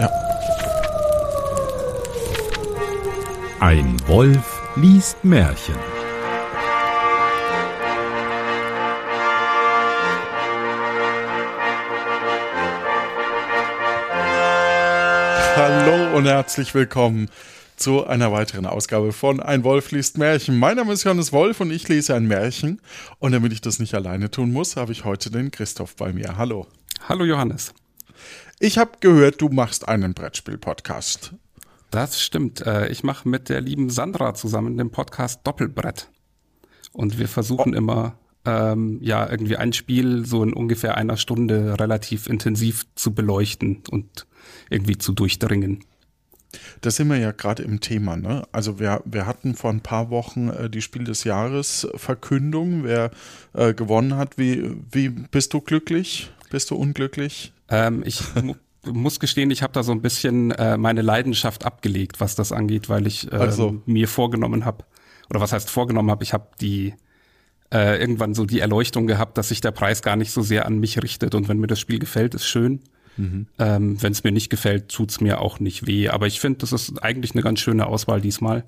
Ja. 0.00 0.10
Ein 3.60 3.96
Wolf 4.06 4.62
liest 4.76 5.24
Märchen. 5.24 5.76
Hallo 15.56 16.16
und 16.16 16.26
herzlich 16.26 16.74
willkommen 16.74 17.28
zu 17.76 18.06
einer 18.06 18.32
weiteren 18.32 18.66
Ausgabe 18.66 19.12
von 19.12 19.40
Ein 19.40 19.62
Wolf 19.64 19.92
liest 19.92 20.18
Märchen. 20.18 20.58
Mein 20.58 20.76
Name 20.76 20.92
ist 20.92 21.04
Johannes 21.04 21.32
Wolf 21.32 21.60
und 21.60 21.70
ich 21.70 21.88
lese 21.88 22.14
ein 22.14 22.26
Märchen. 22.26 22.80
Und 23.18 23.32
damit 23.32 23.52
ich 23.52 23.60
das 23.60 23.78
nicht 23.78 23.94
alleine 23.94 24.30
tun 24.30 24.52
muss, 24.52 24.76
habe 24.76 24.92
ich 24.92 25.04
heute 25.04 25.30
den 25.30 25.50
Christoph 25.50 25.94
bei 25.96 26.12
mir. 26.12 26.36
Hallo. 26.36 26.66
Hallo 27.08 27.24
Johannes. 27.24 27.72
Ich 28.60 28.78
habe 28.78 28.92
gehört, 29.00 29.40
du 29.40 29.48
machst 29.48 29.88
einen 29.88 30.14
Brettspiel-Podcast. 30.14 31.34
Das 31.90 32.20
stimmt. 32.20 32.60
Äh, 32.66 32.88
ich 32.88 33.04
mache 33.04 33.28
mit 33.28 33.48
der 33.48 33.60
lieben 33.60 33.90
Sandra 33.90 34.34
zusammen 34.34 34.76
den 34.76 34.90
Podcast 34.90 35.40
Doppelbrett. 35.44 36.10
Und 36.92 37.18
wir 37.18 37.28
versuchen 37.28 37.74
oh. 37.74 37.78
immer, 37.78 38.18
ähm, 38.44 38.98
ja, 39.00 39.28
irgendwie 39.30 39.56
ein 39.56 39.72
Spiel 39.72 40.26
so 40.26 40.42
in 40.42 40.52
ungefähr 40.52 40.96
einer 40.96 41.16
Stunde 41.16 41.78
relativ 41.78 42.26
intensiv 42.26 42.86
zu 42.94 43.14
beleuchten 43.14 43.82
und 43.90 44.26
irgendwie 44.70 44.98
zu 44.98 45.12
durchdringen. 45.12 45.84
Da 46.80 46.90
sind 46.90 47.08
wir 47.08 47.16
ja 47.16 47.32
gerade 47.32 47.62
im 47.62 47.80
Thema. 47.80 48.16
Ne? 48.16 48.42
Also 48.52 48.78
wir, 48.78 49.02
wir 49.04 49.26
hatten 49.26 49.54
vor 49.54 49.70
ein 49.70 49.80
paar 49.80 50.10
Wochen 50.10 50.48
äh, 50.48 50.70
die 50.70 50.82
Spiel 50.82 51.04
des 51.04 51.24
Jahres 51.24 51.88
Verkündung, 51.94 52.84
wer 52.84 53.10
äh, 53.52 53.74
gewonnen 53.74 54.16
hat. 54.16 54.38
Wie, 54.38 54.70
wie 54.90 55.08
bist 55.08 55.54
du 55.54 55.60
glücklich? 55.60 56.32
Bist 56.54 56.70
du 56.70 56.76
unglücklich? 56.76 57.52
Ähm, 57.68 58.04
ich 58.06 58.22
mu 58.40 58.54
muss 58.84 59.18
gestehen, 59.18 59.50
ich 59.50 59.64
habe 59.64 59.72
da 59.72 59.82
so 59.82 59.90
ein 59.90 60.02
bisschen 60.02 60.52
äh, 60.52 60.76
meine 60.76 61.02
Leidenschaft 61.02 61.64
abgelegt, 61.64 62.20
was 62.20 62.36
das 62.36 62.52
angeht, 62.52 62.88
weil 62.88 63.08
ich 63.08 63.24
ähm, 63.32 63.40
also. 63.40 63.82
mir 63.86 64.06
vorgenommen 64.06 64.64
habe, 64.64 64.84
oder 65.28 65.40
was 65.40 65.52
heißt 65.52 65.68
vorgenommen 65.68 66.12
habe, 66.12 66.22
ich 66.22 66.32
habe 66.32 66.46
die 66.60 66.94
äh, 67.72 67.98
irgendwann 67.98 68.34
so 68.34 68.46
die 68.46 68.60
Erleuchtung 68.60 69.08
gehabt, 69.08 69.36
dass 69.36 69.48
sich 69.48 69.62
der 69.62 69.72
Preis 69.72 70.00
gar 70.00 70.14
nicht 70.14 70.30
so 70.30 70.42
sehr 70.42 70.64
an 70.66 70.78
mich 70.78 71.02
richtet 71.02 71.34
und 71.34 71.48
wenn 71.48 71.58
mir 71.58 71.66
das 71.66 71.80
Spiel 71.80 71.98
gefällt, 71.98 72.36
ist 72.36 72.46
schön. 72.46 72.82
Mhm. 73.16 73.48
Ähm, 73.58 74.00
Wenn 74.00 74.12
es 74.12 74.22
mir 74.22 74.30
nicht 74.30 74.48
gefällt, 74.48 74.90
tut's 74.90 75.20
mir 75.20 75.40
auch 75.40 75.58
nicht 75.58 75.88
weh. 75.88 76.08
Aber 76.08 76.28
ich 76.28 76.38
finde, 76.38 76.60
das 76.60 76.72
ist 76.72 77.02
eigentlich 77.02 77.32
eine 77.32 77.42
ganz 77.42 77.58
schöne 77.58 77.88
Auswahl 77.88 78.20
diesmal. 78.20 78.62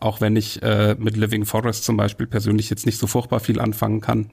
Auch 0.00 0.20
wenn 0.20 0.34
ich 0.34 0.60
äh, 0.62 0.96
mit 0.98 1.16
Living 1.16 1.44
Forest 1.44 1.84
zum 1.84 1.96
Beispiel 1.96 2.26
persönlich 2.26 2.68
jetzt 2.68 2.84
nicht 2.84 2.98
so 2.98 3.06
furchtbar 3.06 3.38
viel 3.38 3.60
anfangen 3.60 4.00
kann. 4.00 4.32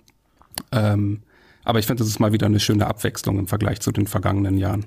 Ähm, 0.71 1.21
aber 1.63 1.79
ich 1.79 1.87
finde, 1.87 2.03
das 2.03 2.09
ist 2.09 2.19
mal 2.19 2.33
wieder 2.33 2.45
eine 2.45 2.59
schöne 2.59 2.87
Abwechslung 2.87 3.39
im 3.39 3.47
Vergleich 3.47 3.79
zu 3.79 3.91
den 3.91 4.07
vergangenen 4.07 4.57
Jahren. 4.57 4.85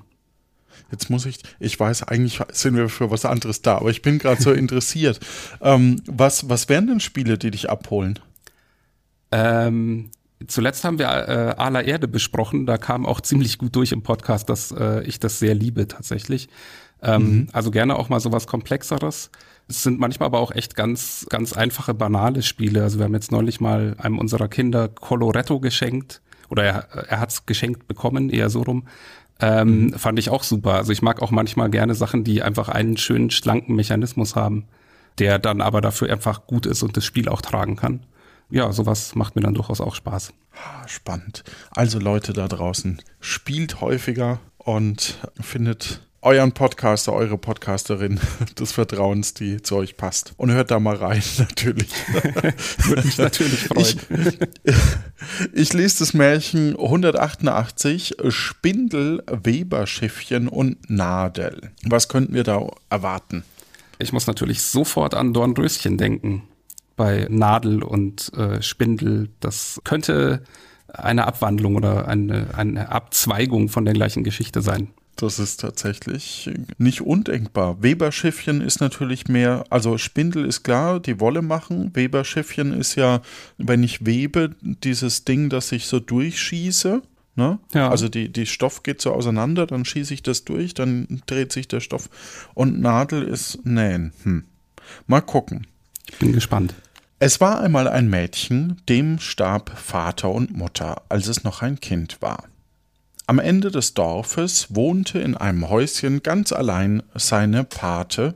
Jetzt 0.91 1.09
muss 1.09 1.25
ich, 1.25 1.39
ich 1.59 1.79
weiß, 1.79 2.03
eigentlich 2.03 2.39
sind 2.51 2.75
wir 2.75 2.89
für 2.89 3.09
was 3.09 3.25
anderes 3.25 3.61
da, 3.61 3.77
aber 3.77 3.89
ich 3.89 4.01
bin 4.01 4.19
gerade 4.19 4.41
so 4.41 4.51
interessiert. 4.53 5.19
Ähm, 5.61 6.01
was, 6.05 6.49
was 6.49 6.69
wären 6.69 6.87
denn 6.87 6.99
Spiele, 6.99 7.37
die 7.37 7.51
dich 7.51 7.69
abholen? 7.69 8.19
Ähm, 9.31 10.09
Zuletzt 10.47 10.83
haben 10.83 10.99
wir 10.99 11.07
äh, 11.07 11.55
Ala 11.57 11.81
Erde 11.81 12.07
besprochen. 12.07 12.65
Da 12.65 12.77
kam 12.77 13.05
auch 13.05 13.21
ziemlich 13.21 13.57
gut 13.57 13.75
durch 13.75 13.91
im 13.91 14.03
Podcast, 14.03 14.49
dass 14.49 14.71
äh, 14.71 15.03
ich 15.03 15.19
das 15.19 15.39
sehr 15.39 15.55
liebe 15.55 15.87
tatsächlich. 15.87 16.49
Ähm, 17.01 17.23
mhm. 17.23 17.47
Also 17.51 17.71
gerne 17.71 17.95
auch 17.95 18.09
mal 18.09 18.19
sowas 18.19 18.47
Komplexeres. 18.47 19.29
Es 19.67 19.83
sind 19.83 19.99
manchmal 19.99 20.27
aber 20.27 20.39
auch 20.39 20.51
echt 20.51 20.75
ganz, 20.75 21.25
ganz 21.29 21.53
einfache, 21.53 21.93
banale 21.93 22.41
Spiele. 22.41 22.83
Also 22.83 22.97
wir 22.97 23.05
haben 23.05 23.13
jetzt 23.13 23.31
neulich 23.31 23.61
mal 23.61 23.95
einem 23.97 24.19
unserer 24.19 24.47
Kinder 24.47 24.89
Coloretto 24.89 25.59
geschenkt. 25.59 26.21
Oder 26.53 26.63
er, 26.63 27.07
er 27.09 27.19
hat 27.19 27.31
es 27.31 27.45
geschenkt 27.45 27.87
bekommen, 27.87 28.29
eher 28.29 28.49
so 28.49 28.61
rum. 28.61 28.87
Ähm, 29.41 29.87
mhm. 29.87 29.93
Fand 29.93 30.17
ich 30.19 30.29
auch 30.29 30.43
super. 30.43 30.75
Also 30.75 30.93
ich 30.93 31.01
mag 31.01 31.21
auch 31.21 31.31
manchmal 31.31 31.69
gerne 31.69 31.95
Sachen, 31.95 32.23
die 32.23 32.41
einfach 32.41 32.69
einen 32.69 32.95
schönen, 32.95 33.29
schlanken 33.29 33.75
Mechanismus 33.75 34.37
haben, 34.37 34.67
der 35.19 35.39
dann 35.39 35.59
aber 35.59 35.81
dafür 35.81 36.09
einfach 36.09 36.47
gut 36.47 36.65
ist 36.65 36.83
und 36.83 36.95
das 36.95 37.03
Spiel 37.03 37.27
auch 37.27 37.41
tragen 37.41 37.75
kann 37.75 38.05
ja, 38.53 38.71
sowas 38.71 39.15
macht 39.15 39.35
mir 39.35 39.41
dann 39.41 39.55
durchaus 39.55 39.81
auch 39.81 39.95
Spaß. 39.95 40.31
Spannend. 40.85 41.43
Also 41.71 41.97
Leute 41.97 42.33
da 42.33 42.47
draußen, 42.47 43.01
spielt 43.19 43.81
häufiger 43.81 44.39
und 44.59 45.17
findet 45.41 46.07
euren 46.23 46.53
Podcaster, 46.53 47.13
eure 47.13 47.37
Podcasterin 47.37 48.19
des 48.59 48.71
Vertrauens, 48.71 49.33
die 49.33 49.61
zu 49.61 49.75
euch 49.75 49.97
passt. 49.97 50.33
Und 50.37 50.51
hört 50.51 50.71
da 50.71 50.79
mal 50.79 50.95
rein, 50.95 51.21
natürlich. 51.37 51.89
Würde 52.87 53.05
mich 53.05 53.17
natürlich 53.17 53.59
freuen. 53.65 53.99
Ich, 54.63 54.75
ich, 55.53 55.73
lese 55.73 55.99
das 55.99 56.13
Märchen 56.13 56.71
188, 56.71 58.15
Spindel, 58.29 59.23
Weberschiffchen 59.27 60.47
und 60.47 60.89
Nadel. 60.89 61.71
Was 61.83 62.07
könnten 62.07 62.33
wir 62.33 62.43
da 62.43 62.67
erwarten? 62.89 63.43
Ich 63.99 64.13
muss 64.13 64.27
natürlich 64.27 64.61
sofort 64.61 65.13
an 65.13 65.33
Dornröschen 65.33 65.97
denken 65.97 66.43
bei 66.95 67.27
Nadel 67.29 67.83
und 67.83 68.31
äh, 68.33 68.61
Spindel. 68.61 69.29
Das 69.39 69.81
könnte 69.83 70.43
eine 70.87 71.25
Abwandlung 71.25 71.75
oder 71.75 72.07
eine, 72.07 72.47
eine 72.55 72.89
Abzweigung 72.89 73.69
von 73.69 73.85
der 73.85 73.93
gleichen 73.93 74.23
Geschichte 74.23 74.61
sein. 74.61 74.89
Das 75.15 75.37
ist 75.37 75.59
tatsächlich 75.59 76.49
nicht 76.77 77.01
undenkbar. 77.01 77.83
Weberschiffchen 77.83 78.61
ist 78.61 78.81
natürlich 78.81 79.27
mehr, 79.27 79.63
also 79.69 79.97
Spindel 79.97 80.45
ist 80.45 80.63
klar, 80.63 80.99
die 80.99 81.19
Wolle 81.19 81.41
machen. 81.41 81.91
Weberschiffchen 81.93 82.73
ist 82.73 82.95
ja, 82.95 83.21
wenn 83.57 83.83
ich 83.83 84.05
webe, 84.05 84.55
dieses 84.61 85.23
Ding, 85.23 85.49
das 85.49 85.71
ich 85.71 85.85
so 85.85 85.99
durchschieße. 85.99 87.01
Ne? 87.35 87.59
Ja. 87.73 87.89
Also 87.89 88.09
die, 88.09 88.31
die 88.31 88.45
Stoff 88.45 88.83
geht 88.83 89.01
so 89.01 89.11
auseinander, 89.11 89.65
dann 89.67 89.85
schieße 89.85 90.13
ich 90.13 90.23
das 90.23 90.45
durch, 90.45 90.73
dann 90.73 91.21
dreht 91.25 91.51
sich 91.51 91.67
der 91.67 91.79
Stoff. 91.79 92.09
Und 92.53 92.79
Nadel 92.79 93.23
ist 93.23 93.65
Nähen. 93.65 94.13
Hm. 94.23 94.45
Mal 95.07 95.21
gucken. 95.21 95.67
Ich 96.11 96.17
bin 96.17 96.33
gespannt. 96.33 96.73
Es 97.19 97.39
war 97.39 97.61
einmal 97.61 97.87
ein 97.87 98.09
Mädchen, 98.09 98.81
dem 98.89 99.19
starb 99.19 99.71
Vater 99.77 100.29
und 100.29 100.55
Mutter, 100.55 101.03
als 101.09 101.27
es 101.27 101.43
noch 101.43 101.61
ein 101.61 101.79
Kind 101.79 102.21
war. 102.21 102.43
Am 103.25 103.39
Ende 103.39 103.71
des 103.71 103.93
Dorfes 103.93 104.67
wohnte 104.75 105.19
in 105.19 105.35
einem 105.35 105.69
Häuschen 105.69 106.23
ganz 106.23 106.51
allein 106.51 107.03
seine 107.15 107.63
Pate, 107.63 108.35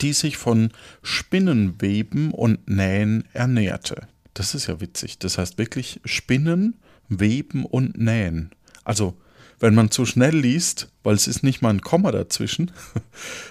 die 0.00 0.12
sich 0.12 0.36
von 0.36 0.70
Spinnenweben 1.02 2.30
und 2.30 2.68
Nähen 2.68 3.24
ernährte. 3.32 4.06
Das 4.34 4.54
ist 4.54 4.68
ja 4.68 4.80
witzig. 4.80 5.18
Das 5.18 5.36
heißt 5.36 5.58
wirklich 5.58 6.00
Spinnen, 6.04 6.76
Weben 7.08 7.64
und 7.64 7.98
Nähen. 7.98 8.50
Also, 8.84 9.16
wenn 9.58 9.74
man 9.74 9.90
zu 9.90 10.06
schnell 10.06 10.36
liest, 10.36 10.88
weil 11.02 11.14
es 11.14 11.26
ist 11.26 11.42
nicht 11.42 11.60
mal 11.60 11.70
ein 11.70 11.80
Komma 11.82 12.12
dazwischen. 12.12 12.70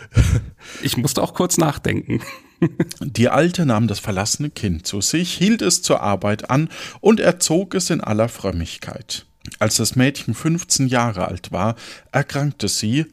ich 0.82 0.98
musste 0.98 1.22
auch 1.22 1.34
kurz 1.34 1.58
nachdenken. 1.58 2.22
Die 3.02 3.30
Alte 3.30 3.66
nahm 3.66 3.88
das 3.88 4.00
verlassene 4.00 4.50
Kind 4.50 4.88
zu 4.88 5.02
sich, 5.02 5.34
hielt 5.34 5.62
es 5.62 5.82
zur 5.82 6.02
Arbeit 6.02 6.50
an 6.50 6.70
und 7.02 7.20
erzog 7.20 7.76
es 7.76 7.90
in 7.90 8.02
aller 8.02 8.30
Frömmigkeit. 8.30 9.26
Als 9.58 9.78
das 9.78 9.96
Mädchen 9.96 10.34
15 10.34 10.88
Jahre 10.88 11.28
alt 11.28 11.52
war, 11.52 11.76
erkrankte 12.12 12.68
sie. 12.68 13.06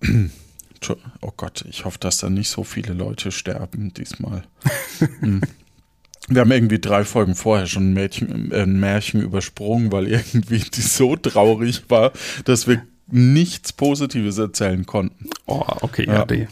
Oh 1.20 1.32
Gott, 1.36 1.64
ich 1.68 1.84
hoffe, 1.84 1.98
dass 1.98 2.18
da 2.18 2.30
nicht 2.30 2.48
so 2.48 2.62
viele 2.62 2.92
Leute 2.92 3.32
sterben 3.32 3.92
diesmal. 3.94 4.44
Hm. 5.18 5.40
Wir 6.28 6.42
haben 6.42 6.52
irgendwie 6.52 6.78
drei 6.78 7.04
Folgen 7.04 7.34
vorher 7.34 7.66
schon 7.66 7.90
ein, 7.90 7.94
Mädchen, 7.94 8.52
äh, 8.52 8.62
ein 8.62 8.78
Märchen 8.78 9.20
übersprungen, 9.22 9.90
weil 9.90 10.06
irgendwie 10.06 10.58
die 10.58 10.80
so 10.80 11.16
traurig 11.16 11.84
war, 11.88 12.12
dass 12.44 12.68
wir 12.68 12.82
nichts 13.08 13.72
Positives 13.72 14.38
erzählen 14.38 14.84
konnten. 14.86 15.30
Oh, 15.46 15.64
okay, 15.80 16.06
ja, 16.06 16.26
ja. 16.30 16.46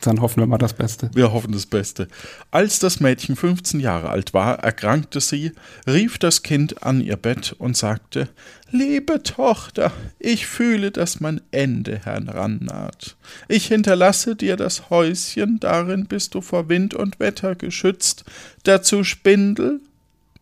Dann 0.00 0.20
hoffen 0.20 0.40
wir 0.40 0.46
mal 0.46 0.58
das 0.58 0.74
Beste. 0.74 1.10
Wir 1.14 1.32
hoffen 1.32 1.52
das 1.52 1.66
Beste. 1.66 2.08
Als 2.50 2.78
das 2.78 3.00
Mädchen 3.00 3.34
15 3.34 3.80
Jahre 3.80 4.10
alt 4.10 4.34
war, 4.34 4.58
erkrankte 4.58 5.20
sie, 5.20 5.52
rief 5.86 6.18
das 6.18 6.42
Kind 6.42 6.82
an 6.82 7.00
ihr 7.00 7.16
Bett 7.16 7.54
und 7.58 7.76
sagte, 7.76 8.28
Liebe 8.70 9.22
Tochter, 9.22 9.92
ich 10.18 10.46
fühle, 10.46 10.90
dass 10.90 11.20
mein 11.20 11.40
Ende 11.50 11.98
herannaht. 12.04 13.16
Ich 13.48 13.66
hinterlasse 13.66 14.36
dir 14.36 14.56
das 14.56 14.90
Häuschen, 14.90 15.60
darin 15.60 16.06
bist 16.06 16.34
du 16.34 16.40
vor 16.40 16.68
Wind 16.68 16.92
und 16.92 17.20
Wetter 17.20 17.54
geschützt, 17.54 18.24
dazu 18.64 19.04
Spindel, 19.04 19.80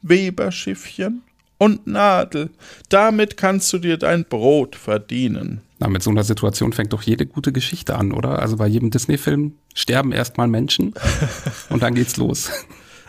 Weberschiffchen 0.03 1.23
und 1.59 1.87
Nadel. 1.87 2.51
Damit 2.89 3.37
kannst 3.37 3.73
du 3.73 3.79
dir 3.79 3.97
dein 3.97 4.25
Brot 4.25 4.77
verdienen. 4.77 5.63
Na, 5.79 5.89
mit 5.89 6.03
so 6.03 6.11
einer 6.11 6.25
Situation 6.25 6.73
fängt 6.73 6.93
doch 6.93 7.03
jede 7.03 7.27
gute 7.27 7.53
Geschichte 7.53 7.97
an, 7.97 8.13
oder? 8.13 8.39
Also 8.39 8.57
bei 8.57 8.67
jedem 8.67 8.91
Disney-Film 8.91 9.55
sterben 9.75 10.13
erstmal 10.13 10.49
Menschen 10.49 10.95
und 11.69 11.83
dann 11.83 11.95
geht's 11.95 12.17
los. 12.17 12.51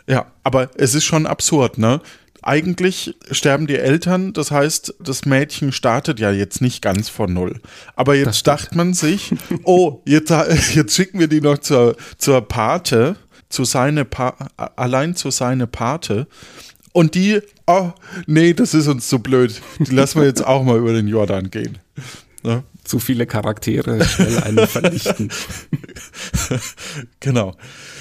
Ja, 0.08 0.28
aber 0.44 0.70
es 0.76 0.94
ist 0.96 1.06
schon 1.06 1.26
absurd, 1.26 1.78
ne? 1.78 2.02
Eigentlich 2.42 3.16
sterben 3.32 3.66
die 3.66 3.78
Eltern, 3.78 4.32
das 4.32 4.52
heißt, 4.52 4.96
das 5.00 5.26
Mädchen 5.26 5.72
startet 5.72 6.20
ja 6.20 6.30
jetzt 6.32 6.62
nicht 6.62 6.84
ganz 6.84 7.10
von 7.10 7.34
null. 7.34 7.60
Aber 7.96 8.14
jetzt 8.14 8.46
dachte 8.46 8.78
man 8.78 8.94
sich, 8.94 9.34
oh, 9.64 10.04
jetzt, 10.06 10.30
jetzt 10.76 10.96
schicken 10.96 11.20
wir 11.20 11.28
die 11.28 11.42
noch 11.42 11.58
zur, 11.58 11.96
zur 12.20 12.42
Pate, 12.42 13.16
zu 13.50 13.64
seine 13.64 14.06
pa 14.06 14.36
allein 14.58 15.16
zu 15.16 15.32
seine 15.32 15.66
Pate. 15.66 16.28
Und 16.94 17.16
die, 17.16 17.42
oh, 17.68 17.92
nee, 18.28 18.54
das 18.54 18.74
ist 18.74 18.88
uns 18.88 19.08
zu 19.08 19.20
blöd. 19.20 19.62
Die 19.80 19.94
lassen 19.94 20.20
wir 20.20 20.28
jetzt 20.28 20.46
auch 20.46 20.64
mal 20.64 20.78
über 20.78 20.94
den 20.94 21.08
Jordan 21.08 21.50
gehen. 21.50 21.78
Ne? 22.44 22.64
Zu 22.84 23.00
viele 23.00 23.26
Charaktere 23.26 24.04
schnell 24.06 24.38
einen 24.44 24.68
vernichten. 24.68 25.32
genau. 27.20 27.56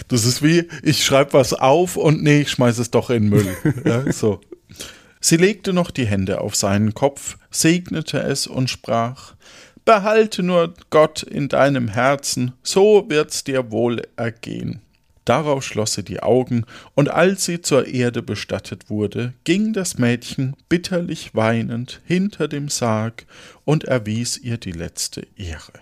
Das 0.09 0.27
ist 0.27 0.43
wie, 0.43 0.69
ich 0.83 1.05
schreibe 1.05 1.33
was 1.33 1.55
auf 1.55 1.97
und 1.97 2.23
nee, 2.23 2.43
ich 2.43 2.51
schmeiße 2.51 2.83
es 2.83 2.91
doch 2.91 3.09
in 3.09 3.23
den 3.23 3.31
Müll. 3.31 3.57
ja, 3.85 4.13
so. 4.13 4.41
Sie 5.21 5.39
legte 5.39 5.73
noch 5.73 5.91
die 5.91 6.05
Hände 6.05 6.43
auf 6.43 6.55
seinen 6.55 6.93
Kopf, 6.93 7.39
segnete 7.51 8.19
es 8.19 8.47
und 8.47 8.69
sprach, 8.69 9.35
Behalte 9.87 10.43
nur 10.43 10.73
Gott 10.89 11.23
in 11.23 11.49
deinem 11.49 11.89
Herzen, 11.89 12.53
so 12.63 13.05
wird's 13.09 13.45
dir 13.45 13.71
wohl 13.71 14.03
ergehen. 14.17 14.81
Darauf 15.25 15.65
schloss 15.65 15.95
sie 15.95 16.03
die 16.03 16.23
Augen, 16.23 16.65
und 16.95 17.09
als 17.09 17.47
sie 17.47 17.63
zur 17.63 17.87
Erde 17.87 18.23
bestattet 18.23 18.91
wurde, 18.91 19.33
ging 19.45 19.73
das 19.73 19.97
Mädchen 19.97 20.55
bitterlich 20.69 21.35
weinend 21.35 22.03
hinter 22.05 22.47
dem 22.47 22.69
Sarg 22.69 23.25
und 23.65 23.85
erwies 23.85 24.37
ihr 24.37 24.59
die 24.59 24.73
letzte 24.73 25.27
Ehre. 25.37 25.73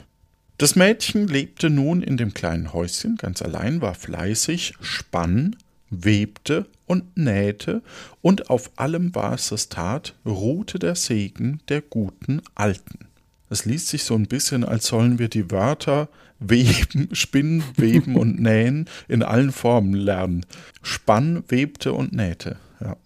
Das 0.59 0.77
Mädchen 0.77 1.27
lebte 1.27 1.71
nun 1.71 2.03
in 2.03 2.17
dem 2.17 2.35
kleinen 2.35 2.73
Häuschen 2.73 3.17
ganz 3.17 3.43
allein, 3.43 3.81
war 3.81 3.95
fleißig, 3.95 4.75
spann, 4.81 5.57
webte 5.91 6.67
und 6.87 7.17
nähte, 7.17 7.83
und 8.21 8.49
auf 8.49 8.71
allem, 8.77 9.13
was 9.13 9.51
es 9.51 9.69
tat, 9.69 10.15
ruhte 10.25 10.79
der 10.79 10.95
Segen 10.95 11.61
der 11.69 11.81
guten 11.81 12.43
Alten. 12.55 13.09
Es 13.51 13.65
liest 13.65 13.89
sich 13.89 14.05
so 14.05 14.15
ein 14.15 14.29
bisschen, 14.29 14.65
als 14.65 14.87
sollen 14.87 15.19
wir 15.19 15.29
die 15.29 15.51
Wörter 15.51 16.09
weben, 16.49 17.09
spinnen, 17.13 17.63
weben 17.77 18.17
und 18.17 18.41
nähen 18.41 18.89
in 19.09 19.23
allen 19.23 19.53
Formen 19.53 19.95
lernen. 19.95 20.47
Spann, 20.83 21.45
webte 21.49 21.93
und 21.93 22.13
nähte. 22.13 22.57
Ja. 22.81 22.97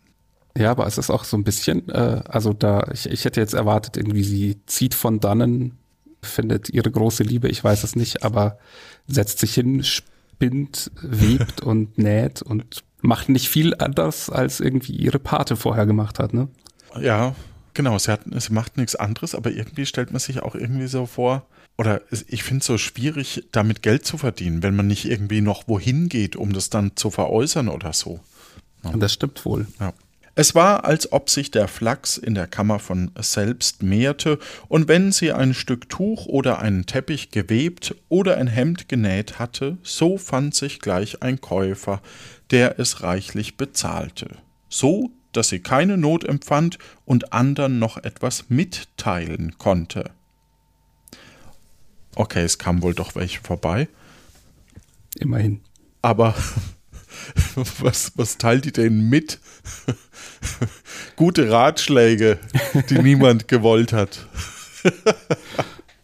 Ja, 0.57 0.71
aber 0.71 0.87
es 0.87 0.97
ist 0.97 1.11
auch 1.11 1.25
so 1.25 1.37
ein 1.37 1.45
bisschen, 1.45 1.89
äh, 1.91 2.23
also 2.27 2.53
da, 2.53 2.89
ich, 2.93 3.11
ich 3.11 3.25
hätte 3.25 3.41
jetzt 3.41 3.53
erwartet, 3.53 3.97
irgendwie 3.99 4.25
sie 4.25 4.59
zieht 4.65 4.95
von 4.95 5.21
dannen, 5.21 5.77
findet 6.23 6.71
ihre 6.71 6.91
große 6.91 7.23
Liebe, 7.23 7.49
ich 7.49 7.63
weiß 7.63 7.85
es 7.85 7.95
nicht, 7.95 8.23
aber 8.23 8.59
setzt 9.07 9.39
sich 9.39 9.53
hin, 9.53 9.85
spinnt, 9.85 10.91
webt 11.03 11.61
und 11.63 11.99
näht 11.99 12.41
und 12.41 12.85
macht 13.03 13.29
nicht 13.29 13.49
viel 13.51 13.75
anders, 13.75 14.31
als 14.31 14.61
irgendwie 14.61 14.97
ihre 14.97 15.19
Pate 15.19 15.57
vorher 15.57 15.85
gemacht 15.85 16.19
hat, 16.19 16.33
ne? 16.33 16.49
Ja, 16.99 17.35
Genau, 17.77 17.99
sie, 17.99 18.11
hat, 18.11 18.23
sie 18.25 18.55
macht 18.55 18.79
nichts 18.79 18.97
anderes, 18.97 19.35
aber 19.35 19.51
irgendwie 19.51 19.85
stellt 19.85 20.11
man 20.11 20.19
sich 20.19 20.41
auch 20.41 20.55
irgendwie 20.55 20.87
so 20.87 21.05
vor, 21.05 21.47
oder 21.79 22.01
ich 22.29 22.43
finde 22.43 22.61
es 22.61 22.67
so 22.67 22.79
schwierig, 22.79 23.45
damit 23.53 23.83
Geld 23.83 24.07
zu 24.07 24.19
verdienen, 24.19 24.63
wenn 24.63 24.77
man 24.77 24.87
nicht 24.87 25.05
irgendwie 25.05 25.41
noch 25.41 25.69
wohin 25.69 26.09
geht, 26.09 26.37
um 26.37 26.53
das 26.53 26.71
dann 26.71 26.97
zu 26.97 27.11
veräußern 27.11 27.69
oder 27.69 27.93
so. 27.93 28.21
Ja. 28.85 28.93
Das 28.97 29.13
stimmt 29.13 29.45
wohl. 29.45 29.67
Ja. 29.79 29.93
Es 30.35 30.55
war, 30.55 30.85
als 30.85 31.13
ob 31.13 31.31
sich 31.31 31.51
der 31.51 31.67
Flachs 31.67 32.19
in 32.19 32.35
der 32.35 32.47
Kammer 32.47 32.79
von 32.79 33.11
selbst 33.19 33.83
mehrte, 33.83 34.39
und 34.69 34.87
wenn 34.87 35.11
sie 35.11 35.33
ein 35.33 35.55
Stück 35.55 35.89
Tuch 35.89 36.27
oder 36.27 36.59
einen 36.59 36.85
Teppich 36.85 37.31
gewebt 37.31 37.95
oder 38.11 38.37
ein 38.37 38.47
Hemd 38.47 38.89
genäht 38.89 39.39
hatte, 39.39 39.79
so 39.83 40.19
fand 40.19 40.55
sich 40.55 40.81
gleich 40.81 41.23
ein 41.23 41.41
Käufer, 41.41 42.03
der 42.51 42.79
es 42.79 43.03
reichlich 43.03 43.57
bezahlte. 43.57 44.29
So 44.69 45.11
dass 45.37 45.49
sie 45.49 45.61
keine 45.61 45.97
Not 45.97 46.25
empfand 46.25 46.79
und 47.05 47.33
anderen 47.33 47.79
noch 47.79 47.99
etwas 47.99 48.47
mitteilen 48.49 49.59
konnte. 49.59 50.11
Okay, 52.17 52.43
es 52.43 52.57
kam 52.59 52.83
wohl 52.83 52.95
doch 52.95 53.15
welche 53.15 53.41
vorbei. 53.41 53.89
Immerhin. 55.19 55.61
Aber 56.01 56.35
was, 57.81 58.13
was 58.17 58.39
teilt 58.39 58.65
die 58.65 58.73
denn 58.73 59.11
mit? 59.11 59.39
Gute 61.17 61.51
Ratschläge, 61.51 62.39
die 62.89 62.99
niemand 62.99 63.49
gewollt 63.49 63.93
hat. 63.93 64.27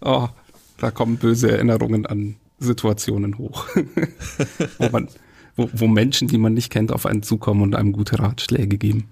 oh, 0.03 0.29
da 0.77 0.91
kommen 0.91 1.17
böse 1.17 1.51
Erinnerungen 1.51 2.05
an 2.05 2.37
Situationen 2.59 3.39
hoch, 3.39 3.67
wo, 4.79 4.89
man, 4.91 5.09
wo, 5.57 5.71
wo 5.73 5.87
Menschen, 5.89 6.29
die 6.29 6.39
man 6.39 6.53
nicht 6.53 6.71
kennt, 6.71 6.93
auf 6.93 7.07
einen 7.07 7.23
zukommen 7.23 7.63
und 7.63 7.75
einem 7.75 7.93
gute 7.93 8.19
Ratschläge 8.19 8.77
geben. 8.77 9.09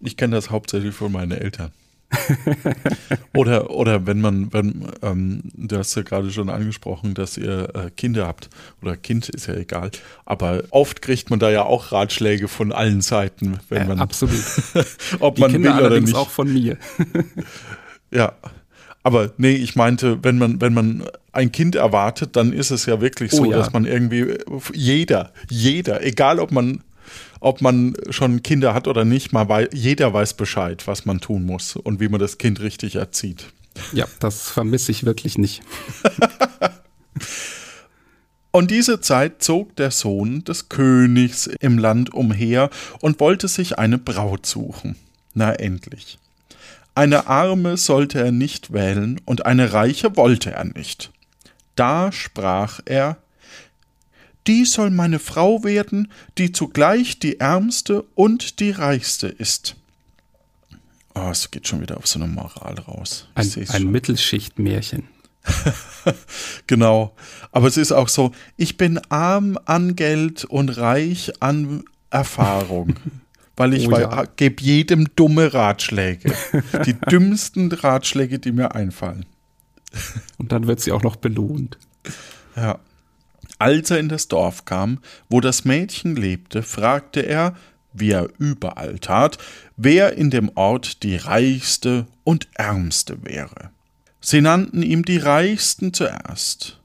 Ich 0.00 0.16
kenne 0.16 0.36
das 0.36 0.50
hauptsächlich 0.50 0.94
von 0.94 1.12
meinen 1.12 1.32
Eltern. 1.32 1.70
oder, 3.34 3.70
oder 3.70 4.06
wenn 4.06 4.20
man, 4.20 4.52
wenn, 4.52 4.86
ähm, 5.02 5.42
du 5.54 5.78
hast 5.78 5.94
ja 5.94 6.02
gerade 6.02 6.30
schon 6.30 6.48
angesprochen, 6.48 7.14
dass 7.14 7.36
ihr 7.36 7.68
äh, 7.74 7.90
Kinder 7.90 8.26
habt, 8.26 8.48
oder 8.82 8.96
Kind 8.96 9.28
ist 9.28 9.46
ja 9.46 9.54
egal, 9.54 9.90
aber 10.24 10.62
oft 10.70 11.02
kriegt 11.02 11.30
man 11.30 11.38
da 11.38 11.50
ja 11.50 11.64
auch 11.64 11.92
Ratschläge 11.92 12.48
von 12.48 12.72
allen 12.72 13.00
Seiten, 13.00 13.58
wenn 13.68 13.82
äh, 13.82 13.86
man. 13.86 14.00
Absolut. 14.00 14.36
ob 15.20 15.36
Die 15.36 15.40
man 15.42 15.52
Kinder 15.52 15.76
will 15.76 15.86
oder 15.86 16.00
nicht. 16.00 16.14
auch 16.14 16.30
von 16.30 16.52
mir. 16.52 16.76
ja. 18.10 18.32
Aber 19.02 19.32
nee, 19.36 19.52
ich 19.52 19.76
meinte, 19.76 20.24
wenn 20.24 20.38
man, 20.38 20.62
wenn 20.62 20.72
man 20.72 21.04
ein 21.32 21.52
Kind 21.52 21.74
erwartet, 21.74 22.36
dann 22.36 22.54
ist 22.54 22.70
es 22.70 22.86
ja 22.86 23.02
wirklich 23.02 23.32
so, 23.32 23.42
oh 23.42 23.50
ja. 23.50 23.58
dass 23.58 23.72
man 23.72 23.84
irgendwie 23.84 24.38
jeder, 24.72 25.32
jeder, 25.50 26.02
egal 26.02 26.40
ob 26.40 26.52
man 26.52 26.82
ob 27.44 27.60
man 27.60 27.94
schon 28.10 28.42
Kinder 28.42 28.72
hat 28.74 28.88
oder 28.88 29.04
nicht, 29.04 29.32
mal 29.32 29.48
wei 29.48 29.68
jeder 29.72 30.12
weiß 30.12 30.34
Bescheid, 30.34 30.86
was 30.86 31.04
man 31.04 31.20
tun 31.20 31.44
muss 31.44 31.76
und 31.76 32.00
wie 32.00 32.08
man 32.08 32.18
das 32.18 32.38
Kind 32.38 32.60
richtig 32.60 32.96
erzieht. 32.96 33.46
Ja, 33.92 34.06
das 34.18 34.50
vermisse 34.50 34.92
ich 34.92 35.04
wirklich 35.04 35.36
nicht. 35.36 35.62
Und 38.50 38.70
diese 38.70 39.00
Zeit 39.00 39.42
zog 39.42 39.74
der 39.74 39.90
Sohn 39.90 40.44
des 40.44 40.68
Königs 40.68 41.48
im 41.48 41.76
Land 41.76 42.14
umher 42.14 42.70
und 43.00 43.18
wollte 43.18 43.48
sich 43.48 43.80
eine 43.80 43.98
Braut 43.98 44.46
suchen. 44.46 44.94
Na 45.34 45.54
endlich. 45.54 46.20
Eine 46.94 47.26
arme 47.26 47.76
sollte 47.76 48.20
er 48.20 48.30
nicht 48.30 48.72
wählen 48.72 49.20
und 49.24 49.44
eine 49.44 49.72
reiche 49.72 50.16
wollte 50.16 50.52
er 50.52 50.66
nicht. 50.66 51.10
Da 51.74 52.12
sprach 52.12 52.78
er 52.84 53.16
die 54.46 54.64
soll 54.64 54.90
meine 54.90 55.18
Frau 55.18 55.64
werden, 55.64 56.10
die 56.38 56.52
zugleich 56.52 57.18
die 57.18 57.40
ärmste 57.40 58.02
und 58.14 58.60
die 58.60 58.70
reichste 58.70 59.28
ist. 59.28 59.76
Oh, 61.14 61.28
es 61.30 61.50
geht 61.50 61.68
schon 61.68 61.80
wieder 61.80 61.96
auf 61.96 62.06
so 62.06 62.18
eine 62.18 62.28
Moral 62.28 62.74
raus. 62.80 63.28
ein, 63.34 63.50
ein 63.68 63.90
Mittelschichtmärchen. 63.90 65.04
genau. 66.66 67.14
Aber 67.52 67.68
es 67.68 67.76
ist 67.76 67.92
auch 67.92 68.08
so, 68.08 68.32
ich 68.56 68.76
bin 68.76 68.98
arm 69.10 69.58
an 69.64 69.94
Geld 69.94 70.44
und 70.44 70.76
reich 70.76 71.32
an 71.40 71.84
Erfahrung. 72.10 72.96
weil 73.56 73.74
ich 73.74 73.88
oh, 73.88 73.98
ja. 73.98 74.24
gebe 74.36 74.62
jedem 74.62 75.14
dumme 75.14 75.54
Ratschläge. 75.54 76.34
Die 76.86 76.94
dümmsten 76.94 77.70
Ratschläge, 77.70 78.38
die 78.38 78.52
mir 78.52 78.74
einfallen. 78.74 79.26
Und 80.38 80.50
dann 80.52 80.66
wird 80.66 80.80
sie 80.80 80.92
auch 80.92 81.02
noch 81.02 81.16
belohnt. 81.16 81.78
Ja. 82.56 82.80
Als 83.58 83.90
er 83.90 83.98
in 83.98 84.08
das 84.08 84.28
Dorf 84.28 84.64
kam, 84.64 84.98
wo 85.28 85.40
das 85.40 85.64
Mädchen 85.64 86.16
lebte, 86.16 86.62
fragte 86.62 87.20
er, 87.20 87.54
wie 87.92 88.10
er 88.10 88.28
überall 88.38 88.98
tat, 88.98 89.38
wer 89.76 90.16
in 90.16 90.30
dem 90.30 90.50
Ort 90.56 91.02
die 91.02 91.16
reichste 91.16 92.06
und 92.24 92.48
ärmste 92.54 93.18
wäre. 93.24 93.70
Sie 94.20 94.40
nannten 94.40 94.82
ihm 94.82 95.04
die 95.04 95.18
Reichsten 95.18 95.92
zuerst. 95.92 96.80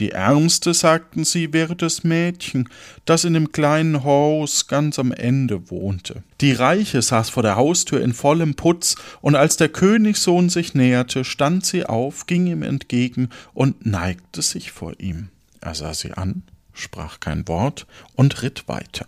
Die 0.00 0.10
Ärmste, 0.10 0.74
sagten 0.74 1.24
sie, 1.24 1.52
wäre 1.52 1.76
das 1.76 2.02
Mädchen, 2.02 2.68
das 3.04 3.24
in 3.24 3.34
dem 3.34 3.52
kleinen 3.52 4.02
Haus 4.02 4.66
ganz 4.66 4.98
am 4.98 5.12
Ende 5.12 5.70
wohnte. 5.70 6.24
Die 6.40 6.52
Reiche 6.52 7.00
saß 7.00 7.30
vor 7.30 7.44
der 7.44 7.54
Haustür 7.54 8.02
in 8.02 8.12
vollem 8.12 8.54
Putz, 8.54 8.96
und 9.20 9.36
als 9.36 9.56
der 9.56 9.68
Königssohn 9.68 10.48
sich 10.48 10.74
näherte, 10.74 11.24
stand 11.24 11.64
sie 11.64 11.86
auf, 11.86 12.26
ging 12.26 12.48
ihm 12.48 12.64
entgegen 12.64 13.28
und 13.52 13.86
neigte 13.86 14.42
sich 14.42 14.72
vor 14.72 14.98
ihm. 14.98 15.28
Er 15.64 15.74
sah 15.74 15.94
sie 15.94 16.12
an, 16.12 16.42
sprach 16.74 17.20
kein 17.20 17.48
Wort 17.48 17.86
und 18.14 18.42
ritt 18.42 18.68
weiter. 18.68 19.06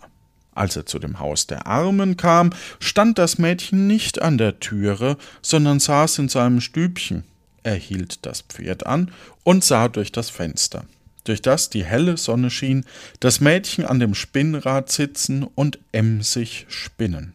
Als 0.55 0.75
er 0.75 0.87
zu 0.87 0.97
dem 0.97 1.19
Haus 1.19 1.45
der 1.45 1.67
Armen 1.67 2.17
kam, 2.17 2.49
stand 2.79 3.19
das 3.19 3.37
Mädchen 3.37 3.85
nicht 3.85 4.23
an 4.23 4.39
der 4.39 4.59
Türe, 4.59 5.17
sondern 5.43 5.79
saß 5.79 6.17
in 6.17 6.29
seinem 6.29 6.59
Stübchen. 6.59 7.23
Er 7.61 7.75
hielt 7.75 8.25
das 8.25 8.41
Pferd 8.41 8.87
an 8.87 9.11
und 9.43 9.63
sah 9.63 9.87
durch 9.87 10.11
das 10.11 10.31
Fenster, 10.31 10.85
durch 11.25 11.43
das 11.43 11.69
die 11.69 11.85
helle 11.85 12.17
Sonne 12.17 12.49
schien, 12.49 12.85
das 13.19 13.39
Mädchen 13.39 13.85
an 13.85 13.99
dem 13.99 14.15
Spinnrad 14.15 14.91
sitzen 14.91 15.43
und 15.43 15.77
emsig 15.91 16.65
spinnen. 16.69 17.33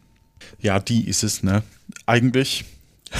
Ja, 0.59 0.81
die 0.81 1.07
ist 1.07 1.23
es, 1.23 1.45
ne? 1.45 1.63
Eigentlich 2.07 2.65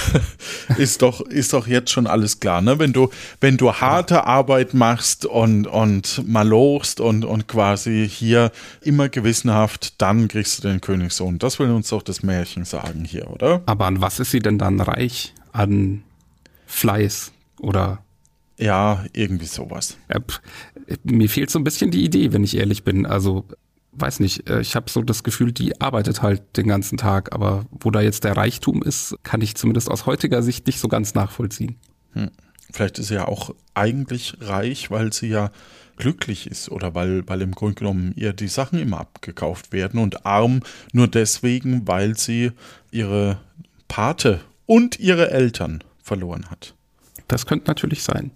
ist 0.77 1.01
doch, 1.01 1.21
ist 1.21 1.53
doch 1.53 1.67
jetzt 1.67 1.91
schon 1.91 2.07
alles 2.07 2.39
klar, 2.39 2.61
ne? 2.61 2.79
Wenn 2.79 2.93
du, 2.93 3.09
wenn 3.41 3.57
du 3.57 3.73
harte 3.73 4.25
Arbeit 4.25 4.73
machst 4.73 5.25
und, 5.25 5.67
und 5.67 6.27
malochst 6.27 6.99
und, 6.99 7.25
und 7.25 7.47
quasi 7.47 8.09
hier 8.09 8.51
immer 8.81 9.09
gewissenhaft, 9.09 10.01
dann 10.01 10.27
kriegst 10.27 10.63
du 10.63 10.67
den 10.67 10.81
Königssohn. 10.81 11.39
Das 11.39 11.59
will 11.59 11.71
uns 11.71 11.89
doch 11.89 12.01
das 12.01 12.23
Märchen 12.23 12.65
sagen 12.65 13.05
hier, 13.05 13.29
oder? 13.29 13.61
Aber 13.65 13.85
an 13.85 14.01
was 14.01 14.19
ist 14.19 14.31
sie 14.31 14.39
denn 14.39 14.57
dann 14.57 14.79
reich? 14.79 15.33
An 15.51 16.03
Fleiß 16.65 17.31
oder? 17.59 18.03
Ja, 18.57 19.03
irgendwie 19.13 19.45
sowas. 19.45 19.97
Mir 21.03 21.29
fehlt 21.29 21.49
so 21.49 21.59
ein 21.59 21.63
bisschen 21.63 21.89
die 21.89 22.03
Idee, 22.03 22.33
wenn 22.33 22.43
ich 22.43 22.55
ehrlich 22.55 22.83
bin. 22.83 23.05
Also 23.05 23.45
weiß 23.95 24.19
nicht, 24.19 24.49
äh, 24.49 24.61
ich 24.61 24.75
habe 24.75 24.89
so 24.89 25.01
das 25.01 25.23
Gefühl, 25.23 25.51
die 25.51 25.79
arbeitet 25.81 26.21
halt 26.21 26.57
den 26.57 26.67
ganzen 26.67 26.97
Tag, 26.97 27.33
aber 27.33 27.65
wo 27.71 27.91
da 27.91 28.01
jetzt 28.01 28.23
der 28.23 28.37
Reichtum 28.37 28.81
ist, 28.83 29.15
kann 29.23 29.41
ich 29.41 29.55
zumindest 29.55 29.89
aus 29.89 30.05
heutiger 30.05 30.41
Sicht 30.41 30.67
nicht 30.67 30.79
so 30.79 30.87
ganz 30.87 31.13
nachvollziehen. 31.13 31.77
Hm. 32.13 32.31
Vielleicht 32.71 32.99
ist 32.99 33.07
sie 33.07 33.15
ja 33.15 33.27
auch 33.27 33.53
eigentlich 33.75 34.37
reich, 34.41 34.89
weil 34.89 35.13
sie 35.13 35.27
ja 35.27 35.51
glücklich 35.97 36.47
ist 36.47 36.69
oder 36.69 36.95
weil, 36.95 37.27
weil 37.27 37.41
im 37.41 37.51
Grunde 37.51 37.75
genommen 37.75 38.13
ihr 38.15 38.33
die 38.33 38.47
Sachen 38.47 38.79
immer 38.79 38.99
abgekauft 38.99 39.71
werden 39.71 39.99
und 39.99 40.25
arm 40.25 40.61
nur 40.91 41.07
deswegen, 41.07 41.87
weil 41.87 42.17
sie 42.17 42.51
ihre 42.91 43.39
Pate 43.87 44.41
und 44.65 44.99
ihre 44.99 45.29
Eltern 45.29 45.83
verloren 46.01 46.49
hat. 46.49 46.73
Das 47.27 47.45
könnte 47.45 47.67
natürlich 47.67 48.03
sein. 48.03 48.31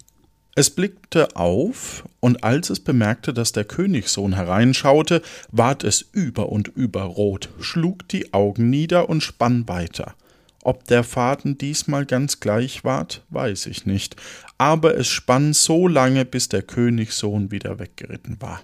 Es 0.57 0.71
blickte 0.71 1.35
auf, 1.35 2.03
und 2.19 2.43
als 2.43 2.71
es 2.71 2.79
bemerkte, 2.79 3.31
dass 3.31 3.51
der 3.51 3.63
Königssohn 3.63 4.33
hereinschaute, 4.33 5.21
ward 5.51 5.83
es 5.83 6.01
über 6.13 6.49
und 6.49 6.67
über 6.69 7.03
rot, 7.03 7.49
schlug 7.59 8.07
die 8.07 8.33
Augen 8.33 8.71
nieder 8.71 9.07
und 9.07 9.21
spann 9.21 9.67
weiter. 9.67 10.15
Ob 10.63 10.85
der 10.85 11.03
Faden 11.03 11.59
diesmal 11.59 12.07
ganz 12.07 12.39
gleich 12.39 12.83
ward, 12.83 13.21
weiß 13.29 13.67
ich 13.67 13.85
nicht, 13.85 14.15
aber 14.57 14.97
es 14.97 15.07
spann 15.07 15.53
so 15.53 15.87
lange, 15.87 16.25
bis 16.25 16.49
der 16.49 16.63
Königssohn 16.63 17.51
wieder 17.51 17.77
weggeritten 17.77 18.41
war. 18.41 18.61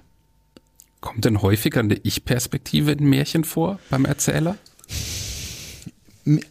Kommt 1.00 1.26
denn 1.26 1.44
häufiger 1.44 1.82
eine 1.82 2.00
Ich-Perspektive 2.02 2.94
in 2.94 3.06
Märchen 3.08 3.44
vor 3.44 3.80
beim 3.92 4.06
Erzähler? 4.06 4.58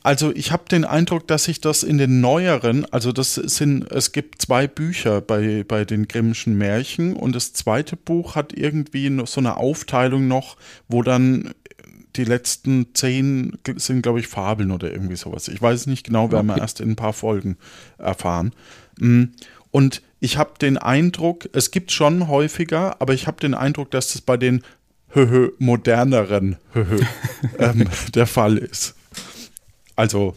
Also 0.03 0.35
ich 0.35 0.53
habe 0.53 0.65
den 0.71 0.85
Eindruck, 0.85 1.27
dass 1.27 1.45
sich 1.45 1.61
das 1.61 1.83
in 1.83 1.97
den 1.97 2.21
neueren, 2.21 2.85
also 2.93 3.11
das 3.11 3.35
sind, 3.35 3.91
es 3.91 4.13
gibt 4.13 4.43
zwei 4.43 4.67
Bücher 4.67 5.23
bei, 5.23 5.65
bei 5.67 5.87
den 5.87 6.09
Grimmschen 6.09 6.59
Märchen 6.59 7.17
und 7.17 7.35
das 7.35 7.55
zweite 7.55 7.97
Buch 7.97 8.35
hat 8.35 8.53
irgendwie 8.53 9.11
so 9.25 9.41
eine 9.41 9.57
Aufteilung 9.57 10.29
noch, 10.29 10.57
wo 10.89 11.03
dann 11.03 11.55
die 12.17 12.25
letzten 12.25 12.95
zehn 12.95 13.57
sind, 13.77 14.03
glaube 14.03 14.21
ich, 14.21 14.29
Fabeln 14.29 14.71
oder 14.71 14.93
irgendwie 14.93 15.17
sowas. 15.17 15.49
Ich 15.49 15.63
weiß 15.63 15.87
nicht 15.87 16.05
genau, 16.05 16.31
werden 16.31 16.49
wir 16.49 16.59
erst 16.59 16.81
in 16.81 16.91
ein 16.91 16.97
paar 16.97 17.15
Folgen 17.15 17.57
erfahren. 17.97 18.53
Mm, 18.99 19.25
und 19.71 20.03
ich 20.21 20.37
habe 20.37 20.53
den 20.61 20.77
Eindruck, 20.77 21.49
es 21.55 21.71
gibt 21.71 21.91
schon 21.91 22.29
häufiger, 22.29 23.01
aber 23.01 23.15
ich 23.15 23.27
habe 23.27 23.41
den 23.41 23.55
Eindruck, 23.55 23.91
dass 23.91 24.13
das 24.13 24.21
bei 24.21 24.37
den 24.37 24.63
höhö, 25.09 25.53
moderneren 25.59 26.57
höhö, 26.73 27.01
ähm, 27.59 27.89
der 28.15 28.27
Fall 28.27 28.59
ist. 28.59 28.95
Also 29.97 30.35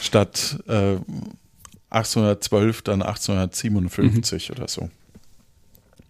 statt 0.00 0.62
äh, 0.66 0.96
1812 1.90 2.82
dann 2.82 3.02
1857 3.02 4.48
mhm. 4.48 4.56
oder 4.56 4.68
so. 4.68 4.90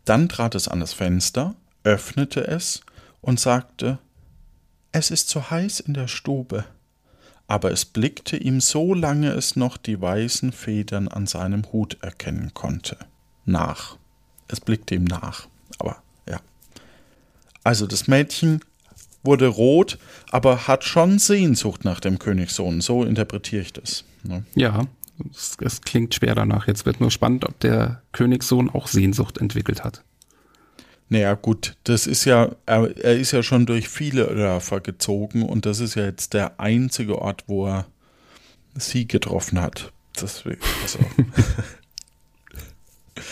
Dann 0.04 0.28
trat 0.28 0.54
es 0.54 0.68
an 0.68 0.80
das 0.80 0.92
Fenster, 0.92 1.54
öffnete 1.82 2.46
es 2.46 2.80
und 3.20 3.40
sagte, 3.40 3.98
es 4.92 5.10
ist 5.10 5.28
so 5.28 5.50
heiß 5.50 5.80
in 5.80 5.94
der 5.94 6.08
Stube. 6.08 6.64
Aber 7.46 7.70
es 7.72 7.84
blickte 7.84 8.36
ihm, 8.36 8.60
so 8.60 8.94
lange 8.94 9.30
es 9.32 9.56
noch 9.56 9.76
die 9.76 10.00
weißen 10.00 10.52
Federn 10.52 11.08
an 11.08 11.26
seinem 11.26 11.70
Hut 11.72 11.98
erkennen 12.00 12.52
konnte, 12.54 12.96
nach. 13.44 13.98
Es 14.48 14.60
blickte 14.60 14.94
ihm 14.94 15.04
nach. 15.04 15.46
Aber 15.78 16.02
ja. 16.28 16.40
Also 17.62 17.86
das 17.86 18.08
Mädchen 18.08 18.60
wurde 19.24 19.46
rot, 19.46 19.98
aber 20.30 20.68
hat 20.68 20.84
schon 20.84 21.18
Sehnsucht 21.18 21.84
nach 21.84 22.00
dem 22.00 22.18
Königssohn. 22.18 22.80
So 22.80 23.04
interpretiere 23.04 23.62
ich 23.62 23.72
das. 23.72 24.04
Ne? 24.22 24.44
Ja, 24.54 24.86
es, 25.30 25.56
es, 25.60 25.80
klingt 25.80 26.14
schwer 26.14 26.34
danach. 26.34 26.66
Jetzt 26.66 26.86
wird 26.86 27.00
nur 27.00 27.10
spannend, 27.10 27.44
ob 27.44 27.58
der 27.60 28.02
Königssohn 28.12 28.70
auch 28.70 28.86
Sehnsucht 28.86 29.38
entwickelt 29.38 29.84
hat. 29.84 30.02
Naja, 31.08 31.34
gut, 31.34 31.76
das 31.84 32.06
ist 32.06 32.24
ja, 32.24 32.52
er, 32.66 32.96
er 32.96 33.16
ist 33.16 33.32
ja 33.32 33.42
schon 33.42 33.66
durch 33.66 33.88
viele 33.88 34.26
Dörfer 34.26 34.80
gezogen 34.80 35.42
und 35.42 35.66
das 35.66 35.80
ist 35.80 35.94
ja 35.94 36.04
jetzt 36.04 36.32
der 36.32 36.58
einzige 36.58 37.20
Ort, 37.20 37.44
wo 37.46 37.66
er 37.66 37.86
sie 38.74 39.06
getroffen 39.06 39.60
hat. 39.60 39.92
Deswegen, 40.20 40.60
also. 40.82 40.98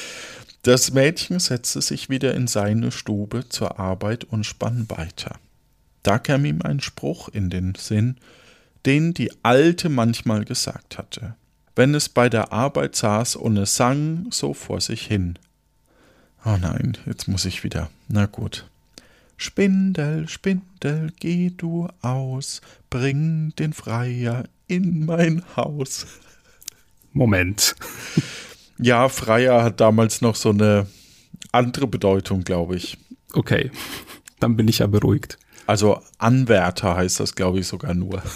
das 0.62 0.92
Mädchen 0.92 1.38
setzte 1.38 1.80
sich 1.80 2.08
wieder 2.08 2.34
in 2.34 2.46
seine 2.46 2.92
Stube 2.92 3.48
zur 3.48 3.80
Arbeit 3.80 4.24
und 4.24 4.44
spann 4.44 4.86
weiter. 4.88 5.38
Da 6.02 6.18
kam 6.18 6.44
ihm 6.44 6.62
ein 6.62 6.80
Spruch 6.80 7.28
in 7.28 7.50
den 7.50 7.74
Sinn, 7.76 8.16
den 8.86 9.14
die 9.14 9.30
Alte 9.42 9.88
manchmal 9.88 10.44
gesagt 10.44 10.98
hatte, 10.98 11.36
wenn 11.76 11.94
es 11.94 12.08
bei 12.08 12.28
der 12.28 12.52
Arbeit 12.52 12.96
saß 12.96 13.36
und 13.36 13.56
es 13.56 13.76
sang 13.76 14.26
so 14.30 14.54
vor 14.54 14.80
sich 14.80 15.06
hin. 15.06 15.38
Oh 16.44 16.56
nein, 16.60 16.98
jetzt 17.06 17.28
muss 17.28 17.44
ich 17.44 17.62
wieder. 17.62 17.88
Na 18.08 18.26
gut. 18.26 18.66
Spindel, 19.36 20.28
Spindel, 20.28 21.12
geh 21.18 21.50
du 21.50 21.88
aus, 22.00 22.60
bring 22.90 23.52
den 23.58 23.72
Freier 23.72 24.44
in 24.66 25.04
mein 25.04 25.42
Haus. 25.56 26.06
Moment. 27.12 27.76
Ja, 28.78 29.08
Freier 29.08 29.62
hat 29.62 29.80
damals 29.80 30.20
noch 30.20 30.34
so 30.34 30.50
eine 30.50 30.86
andere 31.52 31.86
Bedeutung, 31.86 32.42
glaube 32.42 32.76
ich. 32.76 32.98
Okay, 33.32 33.70
dann 34.40 34.56
bin 34.56 34.68
ich 34.68 34.78
ja 34.78 34.86
beruhigt. 34.86 35.38
Also 35.66 36.00
Anwärter 36.18 36.96
heißt 36.96 37.20
das, 37.20 37.34
glaube 37.34 37.60
ich, 37.60 37.66
sogar 37.66 37.94
nur. 37.94 38.22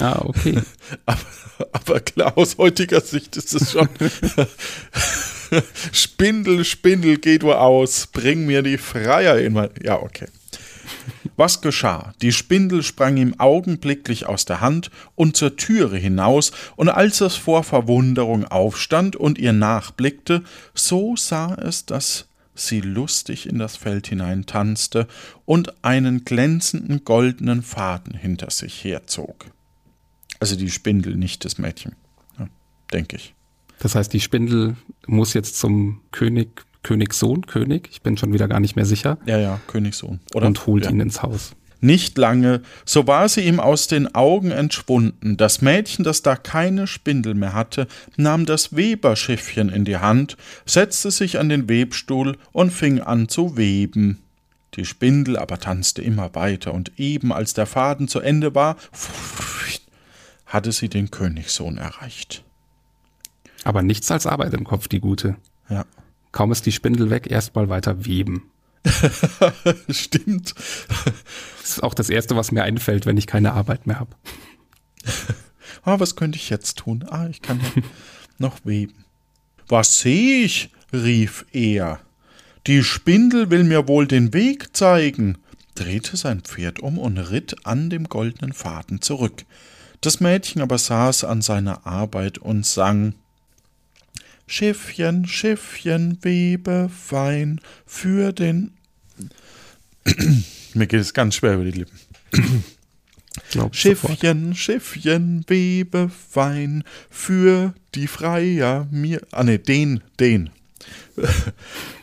Ah, 0.00 0.22
okay. 0.24 0.60
aber, 1.06 1.18
aber 1.72 2.00
klar, 2.00 2.36
aus 2.36 2.58
heutiger 2.58 3.00
Sicht 3.00 3.36
ist 3.36 3.54
es 3.54 3.72
schon 3.72 3.88
Spindel, 5.92 6.64
Spindel, 6.64 7.18
geh 7.18 7.38
du 7.38 7.52
aus, 7.52 8.06
bring 8.06 8.46
mir 8.46 8.62
die 8.62 8.78
Freier 8.78 9.38
in 9.38 9.54
mein. 9.54 9.70
Ja, 9.82 10.00
okay. 10.00 10.28
Was 11.36 11.60
geschah? 11.60 12.12
Die 12.22 12.32
Spindel 12.32 12.82
sprang 12.82 13.16
ihm 13.16 13.34
augenblicklich 13.38 14.26
aus 14.26 14.44
der 14.44 14.60
Hand 14.60 14.90
und 15.14 15.36
zur 15.36 15.56
Türe 15.56 15.96
hinaus, 15.96 16.52
und 16.76 16.88
als 16.88 17.20
es 17.20 17.36
vor 17.36 17.64
Verwunderung 17.64 18.44
aufstand 18.44 19.16
und 19.16 19.38
ihr 19.38 19.52
nachblickte, 19.52 20.42
so 20.74 21.16
sah 21.16 21.54
es, 21.54 21.86
dass 21.86 22.26
sie 22.58 22.80
lustig 22.80 23.48
in 23.48 23.58
das 23.58 23.76
Feld 23.76 24.06
hinein 24.06 24.46
tanzte 24.46 25.06
und 25.44 25.84
einen 25.84 26.24
glänzenden 26.24 27.04
goldenen 27.04 27.62
Faden 27.62 28.14
hinter 28.14 28.50
sich 28.50 28.84
herzog. 28.84 29.46
Also 30.40 30.56
die 30.56 30.70
Spindel, 30.70 31.16
nicht 31.16 31.44
das 31.44 31.58
Mädchen, 31.58 31.96
ja, 32.38 32.48
denke 32.92 33.16
ich. 33.16 33.34
Das 33.80 33.94
heißt, 33.94 34.12
die 34.12 34.20
Spindel 34.20 34.76
muss 35.06 35.34
jetzt 35.34 35.58
zum 35.58 36.00
König, 36.10 36.66
Königssohn, 36.82 37.46
König, 37.46 37.88
ich 37.90 38.02
bin 38.02 38.16
schon 38.16 38.32
wieder 38.32 38.48
gar 38.48 38.60
nicht 38.60 38.76
mehr 38.76 38.86
sicher. 38.86 39.18
Ja, 39.26 39.38
ja, 39.38 39.60
Königssohn. 39.66 40.20
Oder, 40.34 40.46
und 40.46 40.66
holt 40.66 40.84
ja. 40.84 40.90
ihn 40.90 41.00
ins 41.00 41.22
Haus. 41.22 41.54
Nicht 41.80 42.18
lange, 42.18 42.62
so 42.84 43.06
war 43.06 43.28
sie 43.28 43.42
ihm 43.42 43.60
aus 43.60 43.86
den 43.86 44.12
Augen 44.14 44.50
entschwunden. 44.50 45.36
Das 45.36 45.62
Mädchen, 45.62 46.04
das 46.04 46.22
da 46.22 46.34
keine 46.34 46.86
Spindel 46.88 47.34
mehr 47.34 47.52
hatte, 47.52 47.86
nahm 48.16 48.46
das 48.46 48.74
Weberschiffchen 48.74 49.68
in 49.68 49.84
die 49.84 49.98
Hand, 49.98 50.36
setzte 50.66 51.10
sich 51.12 51.38
an 51.38 51.48
den 51.48 51.68
Webstuhl 51.68 52.36
und 52.52 52.72
fing 52.72 53.00
an 53.00 53.28
zu 53.28 53.56
weben. 53.56 54.18
Die 54.74 54.84
Spindel 54.84 55.36
aber 55.36 55.58
tanzte 55.58 56.02
immer 56.02 56.34
weiter, 56.34 56.74
und 56.74 56.98
eben 56.98 57.32
als 57.32 57.54
der 57.54 57.66
Faden 57.66 58.08
zu 58.08 58.20
Ende 58.20 58.54
war, 58.54 58.76
hatte 60.46 60.72
sie 60.72 60.88
den 60.88 61.10
Königssohn 61.10 61.78
erreicht. 61.78 62.44
Aber 63.64 63.82
nichts 63.82 64.10
als 64.10 64.26
Arbeit 64.26 64.54
im 64.54 64.64
Kopf, 64.64 64.88
die 64.88 65.00
gute. 65.00 65.36
Ja. 65.68 65.84
Kaum 66.32 66.52
ist 66.52 66.66
die 66.66 66.72
Spindel 66.72 67.10
weg, 67.10 67.30
erstmal 67.30 67.68
weiter 67.68 68.04
weben. 68.04 68.50
Stimmt. 69.90 70.54
Das 71.60 71.70
ist 71.70 71.82
auch 71.82 71.94
das 71.94 72.10
Erste, 72.10 72.36
was 72.36 72.52
mir 72.52 72.62
einfällt, 72.64 73.06
wenn 73.06 73.16
ich 73.16 73.26
keine 73.26 73.52
Arbeit 73.52 73.86
mehr 73.86 74.00
habe. 74.00 74.14
ah, 75.84 76.00
was 76.00 76.16
könnte 76.16 76.38
ich 76.38 76.50
jetzt 76.50 76.78
tun? 76.78 77.04
Ah, 77.08 77.28
ich 77.28 77.42
kann 77.42 77.60
ja 77.60 77.82
noch 78.38 78.58
weben. 78.64 79.04
Was 79.68 80.00
sehe 80.00 80.44
ich? 80.44 80.70
rief 80.92 81.44
er. 81.52 82.00
Die 82.66 82.82
Spindel 82.82 83.50
will 83.50 83.64
mir 83.64 83.88
wohl 83.88 84.06
den 84.06 84.32
Weg 84.32 84.74
zeigen, 84.74 85.36
drehte 85.74 86.16
sein 86.16 86.40
Pferd 86.40 86.80
um 86.80 86.98
und 86.98 87.18
ritt 87.18 87.66
an 87.66 87.90
dem 87.90 88.08
goldenen 88.08 88.52
Faden 88.52 89.02
zurück. 89.02 89.44
Das 90.00 90.20
Mädchen 90.20 90.62
aber 90.62 90.78
saß 90.78 91.24
an 91.24 91.42
seiner 91.42 91.86
Arbeit 91.86 92.38
und 92.38 92.64
sang 92.64 93.14
Schiffchen, 94.46 95.26
Schiffchen, 95.26 96.18
webe 96.22 96.88
fein 96.88 97.60
für 97.84 98.32
den. 98.32 98.77
Mir 100.74 100.86
geht 100.86 101.00
es 101.00 101.14
ganz 101.14 101.34
schwer 101.34 101.54
über 101.54 101.64
die 101.64 101.72
Lippen. 101.72 101.98
Schiffchen, 103.72 104.16
sofort. 104.16 104.56
Schiffchen, 104.56 105.44
webe 105.46 106.10
fein 106.10 106.84
für 107.10 107.74
die 107.94 108.06
Freier 108.06 108.86
mir. 108.90 109.20
Ah, 109.30 109.44
ne, 109.44 109.58
den, 109.58 110.02
den. 110.20 110.50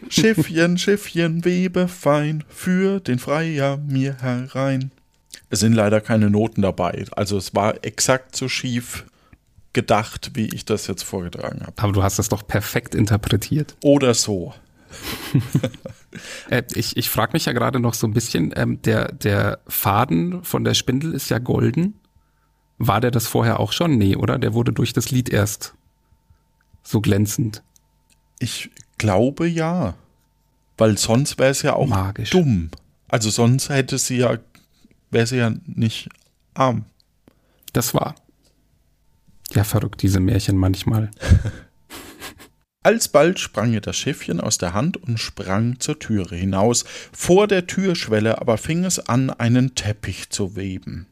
Schiffchen, 0.10 0.78
Schiffchen, 0.78 1.46
webe 1.46 1.88
fein 1.88 2.44
für 2.50 3.00
den 3.00 3.20
Freier 3.20 3.78
mir 3.78 4.18
herein. 4.22 4.92
Es 5.50 5.60
sind 5.60 5.74
leider 5.74 6.02
keine 6.02 6.30
Noten 6.30 6.62
dabei. 6.62 7.06
Also 7.12 7.38
es 7.38 7.54
war 7.54 7.84
exakt 7.84 8.36
so 8.36 8.50
schief 8.50 9.06
gedacht, 9.74 10.32
wie 10.34 10.48
ich 10.48 10.66
das 10.66 10.88
jetzt 10.88 11.04
vorgetragen 11.04 11.62
habe. 11.62 11.74
Aber 11.78 11.92
du 11.92 12.02
hast 12.02 12.18
das 12.18 12.30
doch 12.30 12.48
perfekt 12.48 12.96
interpretiert. 12.96 13.76
Oder 13.84 14.14
so. 14.14 14.54
äh, 16.50 16.64
ich 16.74 16.98
ich 16.98 17.10
frage 17.10 17.34
mich 17.34 17.46
ja 17.46 17.54
gerade 17.54 17.80
noch 17.80 17.94
so 17.94 18.08
ein 18.08 18.14
bisschen, 18.14 18.54
ähm, 18.56 18.82
der, 18.82 19.12
der 19.12 19.60
Faden 19.68 20.44
von 20.44 20.64
der 20.64 20.74
Spindel 20.74 21.14
ist 21.14 21.30
ja 21.30 21.40
golden. 21.40 21.96
War 22.78 23.02
der 23.02 23.12
das 23.12 23.28
vorher 23.28 23.60
auch 23.60 23.72
schon? 23.72 23.98
Nee, 23.98 24.16
oder? 24.16 24.38
Der 24.38 24.54
wurde 24.54 24.74
durch 24.74 24.94
das 24.94 25.12
Lied 25.12 25.30
erst 25.30 25.76
so 26.84 27.02
glänzend. 27.02 27.64
Ich 28.40 28.70
glaube 28.98 29.48
ja. 29.48 29.96
Weil 30.78 30.98
sonst 30.98 31.40
wäre 31.40 31.52
es 31.52 31.62
ja 31.62 31.74
auch 31.74 31.88
Magisch. 31.88 32.32
dumm. 32.32 32.70
Also 33.08 33.30
sonst 33.30 33.70
hätte 33.70 33.98
sie 33.98 34.18
ja, 34.18 34.38
wäre 35.10 35.28
sie 35.28 35.38
ja 35.38 35.54
nicht 35.66 36.10
arm. 36.54 36.86
Das 37.72 37.94
war. 37.94 38.16
Ja, 39.54 39.64
verrückt, 39.64 40.02
diese 40.02 40.20
Märchen 40.20 40.58
manchmal. 40.58 41.12
Alsbald 42.86 43.40
sprang 43.40 43.74
ihr 43.74 43.82
das 43.82 43.98
Schiffchen 43.98 44.40
aus 44.40 44.60
der 44.60 44.76
Hand 44.76 44.96
und 44.98 45.20
sprang 45.20 45.80
zur 45.80 45.98
Türe 45.98 46.36
hinaus. 46.36 46.86
Vor 47.12 47.48
der 47.48 47.66
Türschwelle 47.66 48.40
aber 48.40 48.60
fing 48.60 48.86
es 48.86 49.00
an, 49.00 49.32
einen 49.32 49.74
Teppich 49.74 50.30
zu 50.30 50.56
weben. 50.56 51.08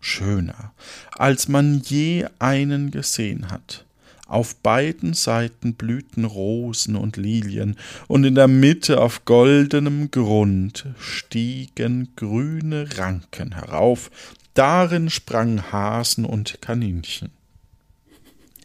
Schöner, 0.00 0.72
als 1.10 1.46
man 1.46 1.82
je 1.84 2.24
einen 2.38 2.90
gesehen 2.90 3.50
hat. 3.50 3.84
Auf 4.26 4.56
beiden 4.56 5.12
Seiten 5.12 5.74
blühten 5.74 6.24
Rosen 6.24 6.96
und 6.96 7.18
Lilien, 7.18 7.76
und 8.06 8.24
in 8.24 8.34
der 8.34 8.48
Mitte 8.48 8.98
auf 8.98 9.26
goldenem 9.26 10.10
Grund 10.10 10.86
stiegen 10.98 12.08
grüne 12.16 12.96
Ranken 12.96 13.52
herauf, 13.52 14.10
darin 14.54 15.10
sprangen 15.10 15.72
Hasen 15.72 16.24
und 16.24 16.62
Kaninchen. 16.62 17.37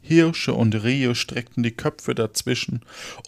Hirsche 0.03 0.53
und 0.53 0.83
Rehe 0.83 1.15
streckten 1.15 1.63
die 1.63 1.71
Köpfe 1.71 2.13
dazwischen. 2.13 2.81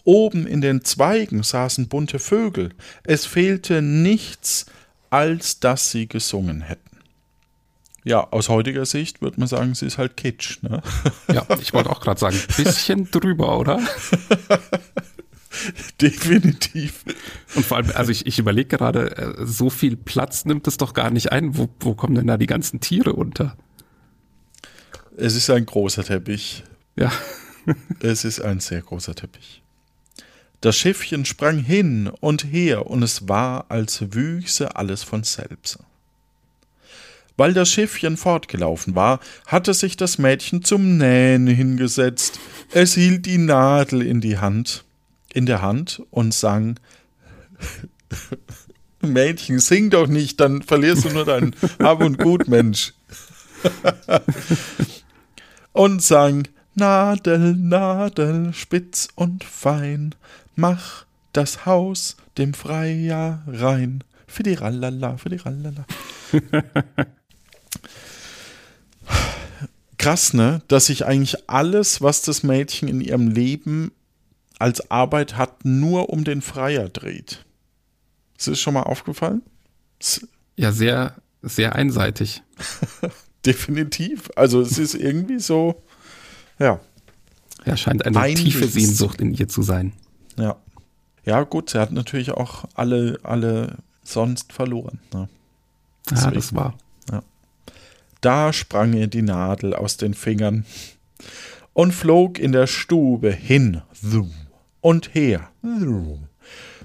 Oben 0.04 0.46
in 0.46 0.60
den 0.60 0.84
Zweigen 0.84 1.42
saßen 1.42 1.88
bunte 1.88 2.18
Vögel. 2.18 2.74
Es 3.02 3.24
fehlte 3.24 3.80
nichts, 3.80 4.66
als 5.08 5.58
dass 5.58 5.90
sie 5.90 6.06
gesungen 6.06 6.60
hätten. 6.60 6.82
Ja, 8.04 8.28
aus 8.30 8.50
heutiger 8.50 8.86
Sicht 8.86 9.22
würde 9.22 9.40
man 9.40 9.48
sagen, 9.48 9.74
sie 9.74 9.86
ist 9.86 9.98
halt 9.98 10.16
Kitsch, 10.16 10.62
ne? 10.62 10.82
Ja, 11.32 11.44
ich 11.60 11.72
wollte 11.72 11.90
auch 11.90 12.00
gerade 12.00 12.20
sagen, 12.20 12.38
bisschen 12.56 13.10
drüber, 13.10 13.58
oder? 13.58 13.80
Definitiv. 16.00 17.04
Und 17.54 17.64
vor 17.64 17.78
allem, 17.78 17.90
also 17.94 18.12
ich, 18.12 18.26
ich 18.26 18.38
überlege 18.38 18.76
gerade, 18.76 19.16
äh, 19.16 19.46
so 19.46 19.70
viel 19.70 19.96
Platz 19.96 20.44
nimmt 20.44 20.68
es 20.68 20.76
doch 20.76 20.94
gar 20.94 21.10
nicht 21.10 21.32
ein. 21.32 21.56
Wo, 21.56 21.68
wo 21.80 21.94
kommen 21.94 22.14
denn 22.14 22.26
da 22.26 22.36
die 22.36 22.46
ganzen 22.46 22.80
Tiere 22.80 23.14
unter? 23.14 23.56
Es 25.18 25.34
ist 25.34 25.48
ein 25.48 25.64
großer 25.64 26.04
Teppich. 26.04 26.62
Ja. 26.96 27.10
Es 27.98 28.24
ist 28.24 28.40
ein 28.40 28.60
sehr 28.60 28.80
großer 28.80 29.16
Teppich. 29.16 29.60
Das 30.60 30.76
Schiffchen 30.76 31.24
sprang 31.24 31.58
hin 31.58 32.08
und 32.20 32.44
her, 32.44 32.86
und 32.86 33.02
es 33.02 33.28
war, 33.28 33.66
als 33.70 34.14
wüchse 34.14 34.76
alles 34.76 35.02
von 35.02 35.24
selbst. 35.24 35.80
Weil 37.36 37.54
das 37.54 37.68
Schiffchen 37.68 38.16
fortgelaufen 38.16 38.94
war, 38.94 39.18
hatte 39.46 39.74
sich 39.74 39.96
das 39.96 40.18
Mädchen 40.18 40.62
zum 40.62 40.96
Nähen 40.96 41.48
hingesetzt. 41.48 42.38
Es 42.70 42.94
hielt 42.94 43.26
die 43.26 43.38
Nadel 43.38 44.00
in 44.00 44.20
die 44.20 44.38
Hand, 44.38 44.84
in 45.34 45.46
der 45.46 45.60
Hand 45.60 46.02
und 46.10 46.32
sang 46.34 46.78
Mädchen, 49.00 49.58
sing 49.58 49.90
doch 49.90 50.06
nicht, 50.06 50.38
dann 50.38 50.62
verlierst 50.62 51.04
du 51.04 51.08
nur 51.10 51.24
dein 51.24 51.56
Hab 51.80 52.00
und 52.00 52.18
Gut, 52.18 52.46
Mensch. 52.46 52.94
und 55.76 56.02
sang 56.02 56.48
Nadel, 56.74 57.54
Nadel, 57.54 58.52
spitz 58.54 59.08
und 59.14 59.44
fein, 59.44 60.14
mach 60.54 61.04
das 61.32 61.66
Haus 61.66 62.16
dem 62.38 62.54
Freier 62.54 63.42
rein. 63.46 64.02
Für 64.26 64.42
die 64.42 64.54
Rallala, 64.54 65.16
für 65.16 65.28
die 65.28 65.36
Rallala. 65.36 65.84
Krass, 69.98 70.34
ne? 70.34 70.62
Dass 70.68 70.86
sich 70.86 71.06
eigentlich 71.06 71.48
alles, 71.48 72.00
was 72.02 72.22
das 72.22 72.42
Mädchen 72.42 72.88
in 72.88 73.00
ihrem 73.00 73.28
Leben 73.28 73.92
als 74.58 74.90
Arbeit 74.90 75.36
hat, 75.36 75.64
nur 75.64 76.10
um 76.10 76.24
den 76.24 76.42
Freier 76.42 76.88
dreht. 76.88 77.44
Ist 78.38 78.48
das 78.48 78.60
schon 78.60 78.74
mal 78.74 78.82
aufgefallen? 78.82 79.42
S- 80.00 80.26
Ja, 80.56 80.72
sehr, 80.72 81.16
sehr 81.42 81.74
einseitig. 81.74 82.42
Definitiv. 83.46 84.28
Also 84.36 84.60
es 84.60 84.78
ist 84.78 84.94
irgendwie 84.94 85.38
so, 85.38 85.82
ja, 86.58 86.80
Ja, 87.64 87.76
scheint 87.76 88.04
eine 88.04 88.18
Einiges. 88.20 88.42
tiefe 88.44 88.66
Sehnsucht 88.68 89.20
in 89.20 89.32
ihr 89.34 89.48
zu 89.48 89.62
sein. 89.62 89.92
ja. 90.38 90.56
Ja, 91.24 91.42
gut, 91.42 91.70
sie 91.70 91.80
hat 91.80 91.90
natürlich 91.90 92.30
auch 92.30 92.66
alle, 92.74 93.18
alle 93.24 93.78
sonst 94.04 94.52
verloren. 94.52 95.00
Ne? 95.12 95.22
Ja, 95.22 95.28
Deswegen. 96.12 96.34
das 96.34 96.54
war. 96.54 96.74
Da 98.20 98.52
sprang 98.52 98.92
ihr 98.94 99.08
die 99.08 99.22
Nadel 99.22 99.74
aus 99.74 99.96
den 99.96 100.14
Fingern 100.14 100.64
und 101.72 101.92
flog 101.92 102.38
in 102.38 102.52
der 102.52 102.66
Stube 102.68 103.30
hin 103.32 103.82
und 104.80 105.14
her, 105.14 105.50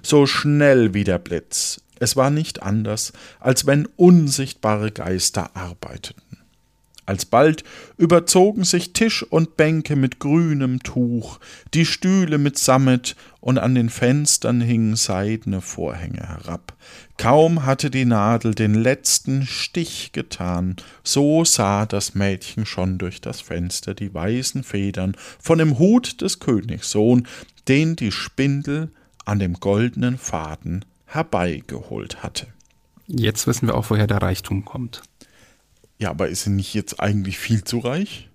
so 0.01 0.25
schnell 0.25 0.93
wie 0.95 1.03
der 1.03 1.19
Blitz. 1.19 1.81
Es 1.99 2.15
war 2.15 2.31
nicht 2.31 2.63
anders, 2.63 3.13
als 3.39 3.65
wenn 3.67 3.85
unsichtbare 3.95 4.91
Geister 4.91 5.55
arbeiteten. 5.55 6.37
Alsbald 7.11 7.65
überzogen 7.97 8.63
sich 8.63 8.93
Tisch 8.93 9.21
und 9.21 9.57
Bänke 9.57 9.97
mit 9.97 10.19
grünem 10.19 10.81
Tuch, 10.81 11.39
die 11.73 11.85
Stühle 11.85 12.37
mit 12.37 12.57
Sammet, 12.57 13.17
und 13.41 13.57
an 13.57 13.73
den 13.73 13.89
Fenstern 13.89 14.61
hingen 14.61 14.95
seidene 14.95 15.61
Vorhänge 15.61 16.21
herab. 16.21 16.77
Kaum 17.17 17.65
hatte 17.65 17.89
die 17.89 18.05
Nadel 18.05 18.53
den 18.53 18.75
letzten 18.75 19.47
Stich 19.47 20.11
getan, 20.11 20.75
so 21.03 21.43
sah 21.43 21.87
das 21.87 22.13
Mädchen 22.13 22.67
schon 22.67 22.99
durch 22.99 23.19
das 23.19 23.41
Fenster 23.41 23.95
die 23.95 24.13
weißen 24.13 24.63
Federn 24.63 25.17
von 25.39 25.57
dem 25.57 25.79
Hut 25.79 26.21
des 26.21 26.39
Königssohn, 26.39 27.27
den 27.67 27.95
die 27.95 28.11
Spindel 28.11 28.91
an 29.25 29.39
dem 29.39 29.55
goldenen 29.55 30.19
Faden 30.19 30.85
herbeigeholt 31.05 32.21
hatte. 32.21 32.47
Jetzt 33.07 33.47
wissen 33.47 33.67
wir 33.67 33.75
auch, 33.75 33.89
woher 33.89 34.07
der 34.07 34.21
Reichtum 34.21 34.63
kommt. 34.65 35.01
Ja, 36.01 36.09
aber 36.09 36.29
ist 36.29 36.45
sie 36.45 36.49
nicht 36.49 36.73
jetzt 36.73 36.99
eigentlich 36.99 37.37
viel 37.37 37.63
zu 37.63 37.77
reich? 37.77 38.27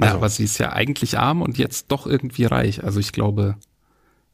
Also- 0.00 0.16
aber 0.16 0.28
sie 0.30 0.44
ist 0.44 0.56
ja 0.56 0.72
eigentlich 0.72 1.18
arm 1.18 1.42
und 1.42 1.58
jetzt 1.58 1.88
doch 1.92 2.06
irgendwie 2.06 2.46
reich. 2.46 2.82
Also 2.82 2.98
ich 2.98 3.12
glaube, 3.12 3.56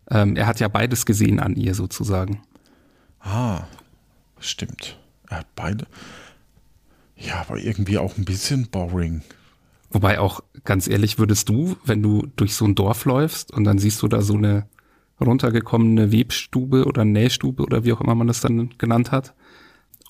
ähm, 0.08 0.36
er 0.36 0.46
hat 0.46 0.60
ja 0.60 0.68
beides 0.68 1.04
gesehen 1.04 1.40
an 1.40 1.56
ihr 1.56 1.74
sozusagen. 1.74 2.42
Ah, 3.18 3.64
stimmt. 4.38 5.00
Er 5.28 5.38
hat 5.38 5.48
beide. 5.56 5.88
Ja, 7.16 7.40
aber 7.40 7.58
irgendwie 7.58 7.98
auch 7.98 8.16
ein 8.16 8.24
bisschen 8.24 8.68
boring. 8.68 9.22
Wobei 9.90 10.20
auch, 10.20 10.40
ganz 10.62 10.86
ehrlich, 10.86 11.18
würdest 11.18 11.48
du, 11.48 11.76
wenn 11.84 12.04
du 12.04 12.28
durch 12.36 12.54
so 12.54 12.66
ein 12.66 12.76
Dorf 12.76 13.04
läufst 13.04 13.52
und 13.52 13.64
dann 13.64 13.78
siehst 13.78 14.00
du 14.02 14.06
da 14.06 14.22
so 14.22 14.34
eine 14.34 14.68
runtergekommene 15.20 16.12
Webstube 16.12 16.84
oder 16.84 17.04
Nähstube 17.04 17.64
oder 17.64 17.82
wie 17.84 17.92
auch 17.92 18.00
immer 18.00 18.14
man 18.14 18.28
das 18.28 18.40
dann 18.40 18.70
genannt 18.78 19.10
hat, 19.10 19.34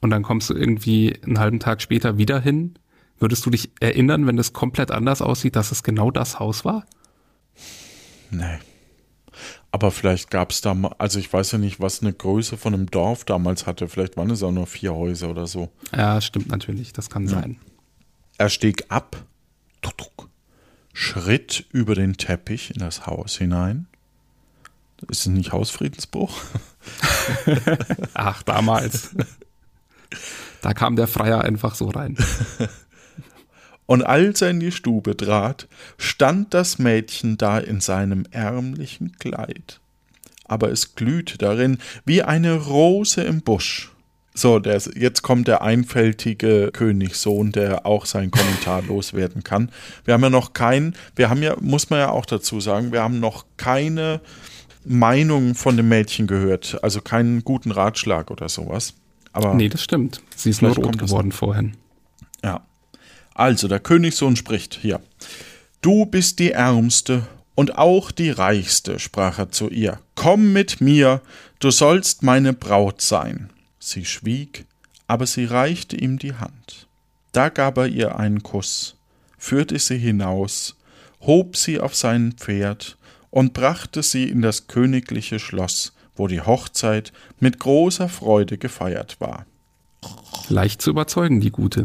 und 0.04 0.10
dann 0.10 0.22
kommst 0.22 0.50
du 0.50 0.54
irgendwie 0.54 1.18
einen 1.24 1.38
halben 1.38 1.60
Tag 1.60 1.80
später 1.80 2.18
wieder 2.18 2.38
hin, 2.38 2.74
würdest 3.18 3.46
du 3.46 3.50
dich 3.50 3.70
erinnern, 3.80 4.26
wenn 4.26 4.36
das 4.36 4.52
komplett 4.52 4.90
anders 4.90 5.22
aussieht, 5.22 5.56
dass 5.56 5.72
es 5.72 5.82
genau 5.82 6.10
das 6.10 6.38
Haus 6.38 6.66
war? 6.66 6.84
Nee. 8.30 8.58
Aber 9.72 9.90
vielleicht 9.90 10.30
gab 10.30 10.50
es 10.50 10.60
da 10.60 10.74
mal, 10.74 10.94
also 10.98 11.18
ich 11.18 11.32
weiß 11.32 11.52
ja 11.52 11.58
nicht, 11.58 11.80
was 11.80 12.02
eine 12.02 12.12
Größe 12.12 12.58
von 12.58 12.74
einem 12.74 12.90
Dorf 12.90 13.24
damals 13.24 13.66
hatte. 13.66 13.88
Vielleicht 13.88 14.18
waren 14.18 14.28
es 14.28 14.42
auch 14.42 14.52
nur 14.52 14.66
vier 14.66 14.94
Häuser 14.94 15.30
oder 15.30 15.46
so. 15.46 15.70
Ja, 15.96 16.20
stimmt 16.20 16.50
natürlich, 16.50 16.92
das 16.92 17.08
kann 17.08 17.26
sein. 17.26 17.56
Er 18.36 18.50
stieg 18.50 18.84
ab, 18.90 19.16
schritt 20.92 21.64
über 21.72 21.94
den 21.94 22.18
Teppich 22.18 22.74
in 22.74 22.80
das 22.80 23.06
Haus 23.06 23.38
hinein. 23.38 23.86
Ist 25.08 25.20
es 25.20 25.26
nicht 25.28 25.52
Hausfriedensbruch? 25.52 26.42
Ach, 28.12 28.42
damals. 28.42 29.16
da 30.62 30.72
kam 30.74 30.96
der 30.96 31.06
Freier 31.06 31.42
einfach 31.42 31.74
so 31.74 31.88
rein. 31.88 32.16
Und 33.86 34.02
als 34.02 34.40
er 34.40 34.50
in 34.50 34.60
die 34.60 34.72
Stube 34.72 35.16
trat, 35.16 35.68
stand 35.98 36.54
das 36.54 36.78
Mädchen 36.78 37.36
da 37.36 37.58
in 37.58 37.80
seinem 37.80 38.24
ärmlichen 38.30 39.16
Kleid. 39.18 39.80
Aber 40.46 40.70
es 40.70 40.94
glühte 40.94 41.38
darin 41.38 41.78
wie 42.04 42.22
eine 42.22 42.54
Rose 42.54 43.22
im 43.22 43.42
Busch. 43.42 43.90
So, 44.36 44.58
der, 44.58 44.82
jetzt 44.96 45.22
kommt 45.22 45.46
der 45.46 45.62
einfältige 45.62 46.70
Königssohn, 46.72 47.52
der 47.52 47.86
auch 47.86 48.04
seinen 48.04 48.32
Kommentar 48.32 48.82
loswerden 48.88 49.44
kann. 49.44 49.70
Wir 50.04 50.14
haben 50.14 50.22
ja 50.22 50.30
noch 50.30 50.54
keinen, 50.54 50.96
wir 51.14 51.30
haben 51.30 51.42
ja, 51.42 51.56
muss 51.60 51.88
man 51.88 52.00
ja 52.00 52.10
auch 52.10 52.26
dazu 52.26 52.60
sagen, 52.60 52.90
wir 52.90 53.02
haben 53.02 53.20
noch 53.20 53.44
keine 53.56 54.20
Meinung 54.84 55.54
von 55.54 55.76
dem 55.76 55.88
Mädchen 55.88 56.26
gehört, 56.26 56.82
also 56.82 57.00
keinen 57.00 57.44
guten 57.44 57.70
Ratschlag 57.70 58.30
oder 58.30 58.48
sowas. 58.48 58.94
Aber 59.34 59.52
Nee, 59.54 59.68
das 59.68 59.82
stimmt. 59.82 60.22
Sie 60.34 60.48
ist 60.50 60.62
nur 60.62 60.74
rot 60.74 60.96
geworden 60.98 61.30
vorhin. 61.32 61.76
ja. 62.42 62.64
Also, 63.36 63.66
der 63.66 63.80
Königssohn 63.80 64.36
spricht 64.36 64.78
hier. 64.80 65.00
Du 65.82 66.06
bist 66.06 66.38
die 66.38 66.52
Ärmste 66.52 67.26
und 67.56 67.76
auch 67.78 68.12
die 68.12 68.30
Reichste, 68.30 69.00
sprach 69.00 69.38
er 69.40 69.50
zu 69.50 69.68
ihr. 69.70 69.98
Komm 70.14 70.52
mit 70.52 70.80
mir, 70.80 71.20
du 71.58 71.72
sollst 71.72 72.22
meine 72.22 72.52
Braut 72.52 73.00
sein. 73.00 73.50
Sie 73.80 74.04
schwieg, 74.04 74.66
aber 75.08 75.26
sie 75.26 75.46
reichte 75.46 75.96
ihm 75.96 76.18
die 76.20 76.34
Hand. 76.34 76.86
Da 77.32 77.48
gab 77.48 77.76
er 77.76 77.88
ihr 77.88 78.16
einen 78.20 78.44
Kuss, 78.44 78.94
führte 79.36 79.78
sie 79.80 79.98
hinaus, 79.98 80.76
hob 81.20 81.56
sie 81.56 81.80
auf 81.80 81.96
sein 81.96 82.34
Pferd 82.36 82.96
und 83.30 83.52
brachte 83.52 84.04
sie 84.04 84.28
in 84.28 84.42
das 84.42 84.68
königliche 84.68 85.40
Schloss, 85.40 85.92
wo 86.16 86.26
die 86.26 86.40
Hochzeit 86.40 87.12
mit 87.40 87.58
großer 87.58 88.08
Freude 88.08 88.58
gefeiert 88.58 89.16
war. 89.20 89.46
Leicht 90.48 90.82
zu 90.82 90.90
überzeugen, 90.90 91.40
die 91.40 91.50
Gute. 91.50 91.84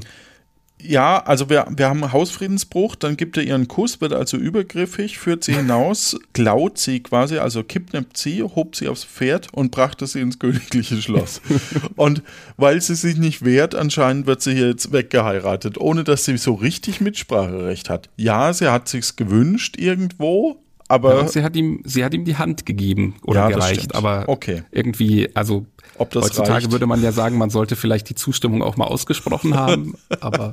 Ja, 0.81 1.21
also 1.23 1.49
wir, 1.49 1.67
wir 1.75 1.89
haben 1.89 2.09
Hausfriedensbruch, 2.13 2.95
dann 2.95 3.17
gibt 3.17 3.35
er 3.35 3.43
ihren 3.43 3.67
Kuss, 3.67 3.99
wird 3.99 4.13
also 4.13 4.37
übergriffig, 4.37 5.19
führt 5.19 5.43
sie 5.43 5.53
hinaus, 5.53 6.17
klaut 6.31 6.77
sie 6.77 7.01
quasi, 7.01 7.37
also 7.37 7.63
kidnappt 7.63 8.15
sie, 8.15 8.43
hob 8.43 8.77
sie 8.77 8.87
aufs 8.87 9.03
Pferd 9.03 9.49
und 9.51 9.71
brachte 9.71 10.07
sie 10.07 10.21
ins 10.21 10.39
königliche 10.39 11.01
Schloss. 11.01 11.41
und 11.97 12.23
weil 12.55 12.79
sie 12.81 12.95
sich 12.95 13.17
nicht 13.17 13.43
wehrt, 13.43 13.75
anscheinend 13.75 14.25
wird 14.25 14.41
sie 14.41 14.53
hier 14.53 14.69
jetzt 14.69 14.93
weggeheiratet, 14.93 15.77
ohne 15.77 16.05
dass 16.05 16.23
sie 16.23 16.37
so 16.37 16.53
richtig 16.53 17.01
Mitspracherecht 17.01 17.89
hat. 17.89 18.09
Ja, 18.15 18.53
sie 18.53 18.71
hat 18.71 18.87
sich's 18.87 19.17
gewünscht 19.17 19.75
irgendwo, 19.77 20.63
aber 20.89 21.15
ja, 21.21 21.27
sie 21.29 21.41
hat 21.43 21.55
ihm, 21.55 21.81
sie 21.85 22.03
hat 22.03 22.13
ihm 22.13 22.25
die 22.25 22.35
Hand 22.35 22.65
gegeben 22.65 23.15
oder 23.23 23.41
Ja, 23.41 23.49
gereicht, 23.49 23.95
aber 23.95 24.25
Okay. 24.27 24.63
irgendwie, 24.71 25.33
also 25.35 25.65
Ob 25.95 26.11
das 26.11 26.25
heutzutage 26.25 26.51
reicht? 26.65 26.71
würde 26.71 26.85
man 26.87 27.01
ja 27.01 27.13
sagen, 27.13 27.37
man 27.37 27.49
sollte 27.49 27.77
vielleicht 27.77 28.09
die 28.09 28.15
Zustimmung 28.15 28.61
auch 28.61 28.75
mal 28.75 28.85
ausgesprochen 28.87 29.55
haben, 29.55 29.95
aber 30.19 30.51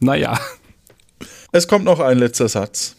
naja. 0.00 0.40
Es 1.52 1.68
kommt 1.68 1.84
noch 1.84 2.00
ein 2.00 2.18
letzter 2.18 2.48
Satz. 2.48 2.96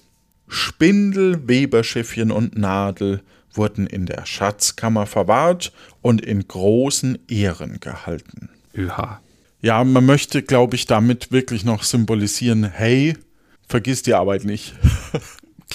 Spindel, 0.47 1.47
Weberschiffchen 1.47 2.31
und 2.31 2.57
Nadel 2.57 3.21
wurden 3.53 3.87
in 3.87 4.05
der 4.05 4.25
Schatzkammer 4.25 5.05
verwahrt 5.05 5.71
und 6.01 6.21
in 6.21 6.47
großen 6.47 7.17
Ehren 7.27 7.79
gehalten. 7.79 8.49
Öha. 8.77 9.21
Ja, 9.61 9.83
man 9.83 10.05
möchte, 10.05 10.43
glaube 10.43 10.75
ich, 10.75 10.85
damit 10.85 11.31
wirklich 11.31 11.63
noch 11.65 11.83
symbolisieren, 11.83 12.63
hey, 12.65 13.15
vergiss 13.67 14.03
die 14.03 14.13
Arbeit 14.13 14.43
nicht. 14.43 14.75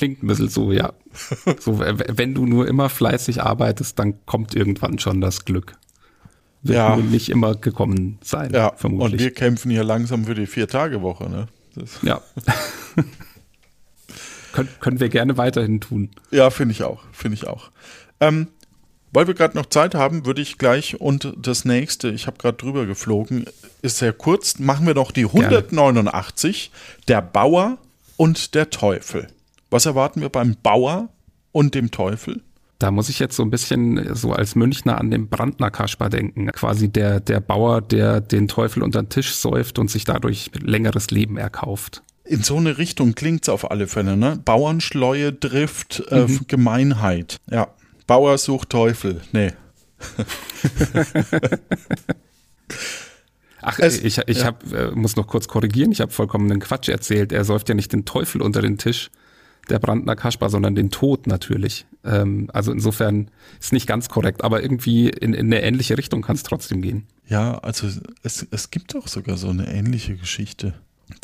Klingt 0.00 0.22
ein 0.22 0.28
bisschen 0.28 0.48
so, 0.48 0.72
ja. 0.72 0.94
So, 1.60 1.78
wenn 1.78 2.32
du 2.34 2.46
nur 2.46 2.66
immer 2.66 2.88
fleißig 2.88 3.42
arbeitest, 3.42 3.98
dann 3.98 4.24
kommt 4.24 4.54
irgendwann 4.54 4.98
schon 4.98 5.20
das 5.20 5.44
Glück. 5.44 5.74
Wird 6.62 6.78
Ja. 6.78 6.96
nur 6.96 7.04
nicht 7.04 7.28
immer 7.28 7.54
gekommen 7.54 8.18
sein, 8.22 8.50
Ja, 8.54 8.68
und 8.68 8.78
vermutlich. 8.78 9.20
wir 9.20 9.30
kämpfen 9.34 9.70
hier 9.70 9.84
langsam 9.84 10.24
für 10.24 10.34
die 10.34 10.46
Vier-Tage-Woche. 10.46 11.28
Ne? 11.28 11.48
Das, 11.74 11.98
ja. 12.00 12.22
Kön 14.54 14.68
können 14.80 15.00
wir 15.00 15.10
gerne 15.10 15.36
weiterhin 15.36 15.82
tun. 15.82 16.08
ja, 16.30 16.48
finde 16.48 16.72
ich 16.72 16.82
auch, 16.82 17.02
finde 17.12 17.34
ich 17.36 17.46
auch. 17.46 17.70
Ähm, 18.20 18.48
weil 19.12 19.26
wir 19.26 19.34
gerade 19.34 19.54
noch 19.58 19.66
Zeit 19.66 19.94
haben, 19.94 20.24
würde 20.24 20.40
ich 20.40 20.56
gleich 20.56 20.98
und 20.98 21.34
das 21.36 21.66
nächste, 21.66 22.08
ich 22.08 22.26
habe 22.26 22.38
gerade 22.38 22.56
drüber 22.56 22.86
geflogen, 22.86 23.44
ist 23.82 23.98
sehr 23.98 24.14
kurz, 24.14 24.58
machen 24.58 24.86
wir 24.86 24.94
noch 24.94 25.10
die 25.12 25.26
189, 25.26 26.70
der 27.06 27.20
Bauer 27.20 27.76
und 28.16 28.54
der 28.54 28.70
Teufel. 28.70 29.28
Was 29.70 29.86
erwarten 29.86 30.20
wir 30.20 30.28
beim 30.28 30.56
Bauer 30.62 31.08
und 31.52 31.74
dem 31.74 31.90
Teufel? 31.90 32.42
Da 32.78 32.90
muss 32.90 33.08
ich 33.08 33.18
jetzt 33.18 33.36
so 33.36 33.42
ein 33.42 33.50
bisschen 33.50 34.14
so 34.14 34.32
als 34.32 34.54
Münchner 34.54 34.98
an 34.98 35.10
den 35.10 35.28
Brandner 35.28 35.70
Kasper 35.70 36.08
denken. 36.08 36.46
Quasi 36.52 36.88
der, 36.88 37.20
der 37.20 37.40
Bauer, 37.40 37.82
der 37.82 38.20
den 38.22 38.48
Teufel 38.48 38.82
unter 38.82 39.02
den 39.02 39.10
Tisch 39.10 39.34
säuft 39.34 39.78
und 39.78 39.90
sich 39.90 40.04
dadurch 40.04 40.50
längeres 40.60 41.10
Leben 41.10 41.36
erkauft. 41.36 42.02
In 42.24 42.42
so 42.42 42.56
eine 42.56 42.78
Richtung 42.78 43.14
klingt 43.14 43.42
es 43.42 43.48
auf 43.48 43.70
alle 43.70 43.86
Fälle, 43.86 44.16
ne? 44.16 44.40
Bauernschleue 44.44 45.38
trifft 45.38 46.02
äh, 46.10 46.26
Gemeinheit. 46.48 47.36
Ja. 47.50 47.68
Bauer 48.06 48.38
sucht 48.38 48.70
Teufel. 48.70 49.20
Nee. 49.32 49.52
Ach, 53.62 53.78
Es- 53.78 54.02
ich, 54.02 54.18
ich 54.26 54.38
ja. 54.38 54.46
hab, 54.46 54.72
äh, 54.72 54.90
muss 54.92 55.16
noch 55.16 55.26
kurz 55.26 55.48
korrigieren, 55.48 55.92
ich 55.92 56.00
habe 56.00 56.10
vollkommenen 56.12 56.60
Quatsch 56.60 56.88
erzählt. 56.88 57.30
Er 57.32 57.44
säuft 57.44 57.68
ja 57.68 57.74
nicht 57.74 57.92
den 57.92 58.04
Teufel 58.06 58.40
unter 58.40 58.62
den 58.62 58.78
Tisch, 58.78 59.10
der 59.68 59.78
Brandner 59.78 60.16
Kasper, 60.16 60.48
sondern 60.48 60.74
den 60.74 60.90
Tod 60.90 61.26
natürlich. 61.26 61.86
Ähm, 62.04 62.48
also 62.52 62.72
insofern 62.72 63.30
ist 63.60 63.72
nicht 63.72 63.86
ganz 63.86 64.08
korrekt, 64.08 64.42
aber 64.42 64.62
irgendwie 64.62 65.08
in, 65.08 65.34
in 65.34 65.46
eine 65.46 65.62
ähnliche 65.62 65.98
Richtung 65.98 66.22
kann 66.22 66.36
es 66.36 66.42
trotzdem 66.42 66.82
gehen. 66.82 67.06
Ja, 67.28 67.58
also 67.58 67.88
es, 68.22 68.46
es 68.50 68.70
gibt 68.70 68.96
auch 68.96 69.08
sogar 69.08 69.36
so 69.36 69.48
eine 69.48 69.72
ähnliche 69.72 70.16
Geschichte. 70.16 70.74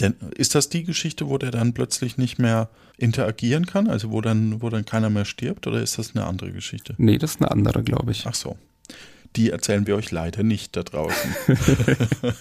Denn 0.01 0.14
ist 0.37 0.55
das 0.55 0.68
die 0.68 0.85
Geschichte, 0.85 1.29
wo 1.29 1.38
der 1.38 1.51
dann 1.51 1.72
plötzlich 1.72 2.18
nicht 2.18 2.38
mehr 2.38 2.68
interagieren 2.99 3.66
kann? 3.66 3.88
Also 3.88 4.11
wo 4.11 4.20
dann, 4.20 4.61
wo 4.61 4.68
dann 4.68 4.85
keiner 4.85 5.11
mehr 5.11 5.25
stirbt? 5.25 5.66
Oder 5.66 5.81
ist 5.81 5.99
das 5.99 6.14
eine 6.14 6.27
andere 6.27 6.53
Geschichte? 6.53 6.94
Nee, 6.99 7.18
das 7.18 7.33
ist 7.33 7.40
eine 7.40 7.51
andere, 7.51 7.83
glaube 7.83 8.11
ich. 8.11 8.27
Ach 8.27 8.35
so. 8.35 8.57
Die 9.37 9.51
erzählen 9.51 9.87
wir 9.87 9.96
euch 9.96 10.11
leider 10.11 10.42
nicht 10.42 10.77
da 10.77 10.83
draußen. 10.83 11.37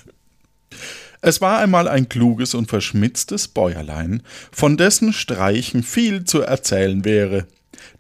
es 1.26 1.42
war 1.42 1.58
einmal 1.58 1.88
ein 1.88 2.08
kluges 2.08 2.54
und 2.54 2.70
verschmitztes 2.70 3.48
Bäuerlein, 3.48 4.22
von 4.52 4.78
dessen 4.78 5.12
Streichen 5.12 5.82
viel 5.82 6.24
zu 6.24 6.42
erzählen 6.42 7.04
wäre. 7.04 7.48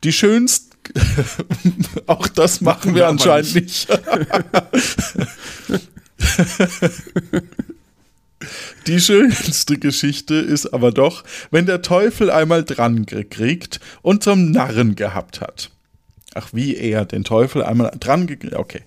Die 0.03 0.13
schönst. 0.13 0.77
Auch 2.05 2.27
das 2.27 2.61
machen 2.61 2.93
wir 2.93 3.07
aber 3.07 3.13
anscheinend 3.13 3.55
nicht. 3.55 3.87
Die 8.85 9.01
schönste 9.01 9.79
Geschichte 9.79 10.35
ist 10.35 10.67
aber 10.67 10.91
doch, 10.91 11.23
wenn 11.49 11.65
der 11.65 11.81
Teufel 11.81 12.29
einmal 12.29 12.63
dran 12.63 13.07
gekriegt 13.07 13.79
und 14.03 14.21
zum 14.21 14.51
Narren 14.51 14.93
gehabt 14.93 15.41
hat. 15.41 15.71
Ach, 16.35 16.49
wie 16.51 16.75
er 16.75 17.05
den 17.05 17.23
Teufel 17.23 17.63
einmal 17.63 17.91
dran. 17.99 18.29
Okay. 18.53 18.81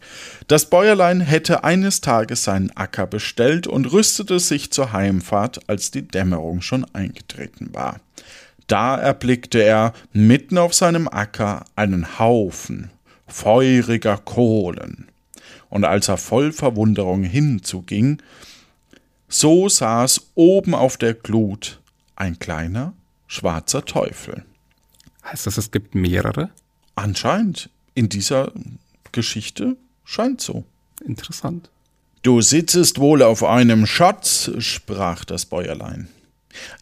Das 0.46 0.70
Bäuerlein 0.70 1.20
hätte 1.20 1.64
eines 1.64 2.00
Tages 2.00 2.44
seinen 2.44 2.70
Acker 2.76 3.06
bestellt 3.06 3.66
und 3.66 3.92
rüstete 3.92 4.38
sich 4.38 4.70
zur 4.70 4.92
Heimfahrt, 4.92 5.68
als 5.68 5.90
die 5.90 6.06
Dämmerung 6.06 6.60
schon 6.60 6.86
eingetreten 6.92 7.70
war. 7.72 8.00
Da 8.66 8.96
erblickte 8.96 9.62
er 9.62 9.94
mitten 10.12 10.58
auf 10.58 10.74
seinem 10.74 11.08
Acker 11.08 11.64
einen 11.74 12.18
Haufen 12.18 12.90
feuriger 13.28 14.16
Kohlen. 14.16 15.08
Und 15.70 15.84
als 15.84 16.08
er 16.08 16.16
voll 16.16 16.52
Verwunderung 16.52 17.22
hinzuging, 17.22 18.22
so 19.28 19.68
saß 19.68 20.30
oben 20.34 20.74
auf 20.74 20.96
der 20.96 21.14
Glut 21.14 21.80
ein 22.16 22.38
kleiner 22.38 22.94
schwarzer 23.26 23.84
Teufel. 23.84 24.44
Heißt 25.24 25.46
das, 25.46 25.58
es 25.58 25.70
gibt 25.70 25.94
mehrere? 25.94 26.50
Anscheinend 26.98 27.70
in 27.94 28.08
dieser 28.08 28.50
Geschichte 29.12 29.76
scheint 30.04 30.40
so. 30.40 30.64
Interessant. 31.04 31.70
Du 32.22 32.40
sitzest 32.40 32.98
wohl 32.98 33.22
auf 33.22 33.44
einem 33.44 33.86
Schatz, 33.86 34.50
sprach 34.58 35.24
das 35.24 35.46
Bäuerlein. 35.46 36.08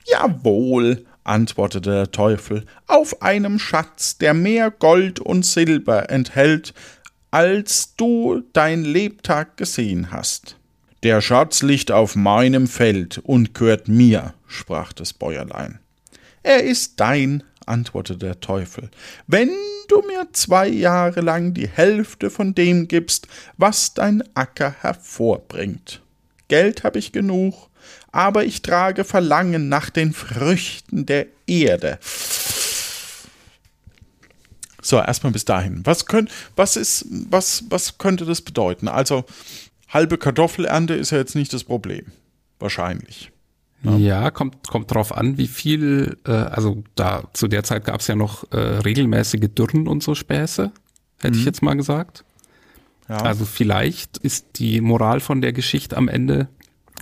Jawohl, 0.06 1.04
antwortete 1.22 1.90
der 1.90 2.12
Teufel, 2.12 2.64
auf 2.86 3.20
einem 3.20 3.58
Schatz, 3.58 4.16
der 4.16 4.32
mehr 4.32 4.70
Gold 4.70 5.20
und 5.20 5.44
Silber 5.44 6.08
enthält, 6.08 6.72
als 7.30 7.94
du 7.96 8.42
dein 8.54 8.86
Lebtag 8.86 9.58
gesehen 9.58 10.12
hast. 10.12 10.56
Der 11.02 11.20
Schatz 11.20 11.60
liegt 11.60 11.90
auf 11.90 12.16
meinem 12.16 12.68
Feld 12.68 13.18
und 13.18 13.52
gehört 13.52 13.88
mir, 13.88 14.32
sprach 14.46 14.94
das 14.94 15.12
Bäuerlein. 15.12 15.78
Er 16.42 16.62
ist 16.62 17.00
dein, 17.00 17.42
antwortete 17.66 18.18
der 18.18 18.40
Teufel, 18.40 18.90
wenn 19.26 19.50
du 19.88 20.02
mir 20.02 20.28
zwei 20.32 20.68
Jahre 20.68 21.20
lang 21.20 21.54
die 21.54 21.68
Hälfte 21.68 22.30
von 22.30 22.54
dem 22.54 22.88
gibst, 22.88 23.28
was 23.56 23.94
dein 23.94 24.22
Acker 24.34 24.74
hervorbringt. 24.80 26.00
Geld 26.48 26.84
habe 26.84 26.98
ich 26.98 27.12
genug, 27.12 27.68
aber 28.12 28.44
ich 28.44 28.62
trage 28.62 29.04
Verlangen 29.04 29.68
nach 29.68 29.90
den 29.90 30.12
Früchten 30.12 31.06
der 31.06 31.26
Erde. 31.46 31.98
So, 34.80 34.98
erstmal 34.98 35.32
bis 35.32 35.44
dahin. 35.44 35.84
Was, 35.84 36.06
könnt, 36.06 36.30
was, 36.54 36.76
ist, 36.76 37.06
was, 37.10 37.64
was 37.70 37.98
könnte 37.98 38.24
das 38.24 38.40
bedeuten? 38.40 38.86
Also, 38.86 39.24
halbe 39.88 40.16
Kartoffelernte 40.16 40.94
ist 40.94 41.10
ja 41.10 41.18
jetzt 41.18 41.34
nicht 41.34 41.52
das 41.52 41.64
Problem. 41.64 42.06
Wahrscheinlich. 42.60 43.32
Ja, 43.94 44.30
kommt, 44.30 44.68
kommt 44.68 44.92
drauf 44.92 45.16
an, 45.16 45.38
wie 45.38 45.46
viel, 45.46 46.16
äh, 46.26 46.32
also 46.32 46.82
da 46.94 47.24
zu 47.32 47.48
der 47.48 47.64
Zeit 47.64 47.84
gab 47.84 48.00
es 48.00 48.06
ja 48.06 48.16
noch 48.16 48.50
äh, 48.52 48.56
regelmäßige 48.58 49.48
Dürren 49.54 49.88
und 49.88 50.02
so 50.02 50.14
Späße, 50.14 50.72
hätte 51.20 51.38
ich 51.38 51.44
jetzt 51.44 51.62
mal 51.62 51.74
gesagt. 51.74 52.24
Ja. 53.08 53.18
Also 53.18 53.44
vielleicht 53.44 54.18
ist 54.18 54.46
die 54.56 54.80
Moral 54.80 55.20
von 55.20 55.40
der 55.40 55.52
Geschichte 55.52 55.96
am 55.96 56.08
Ende, 56.08 56.48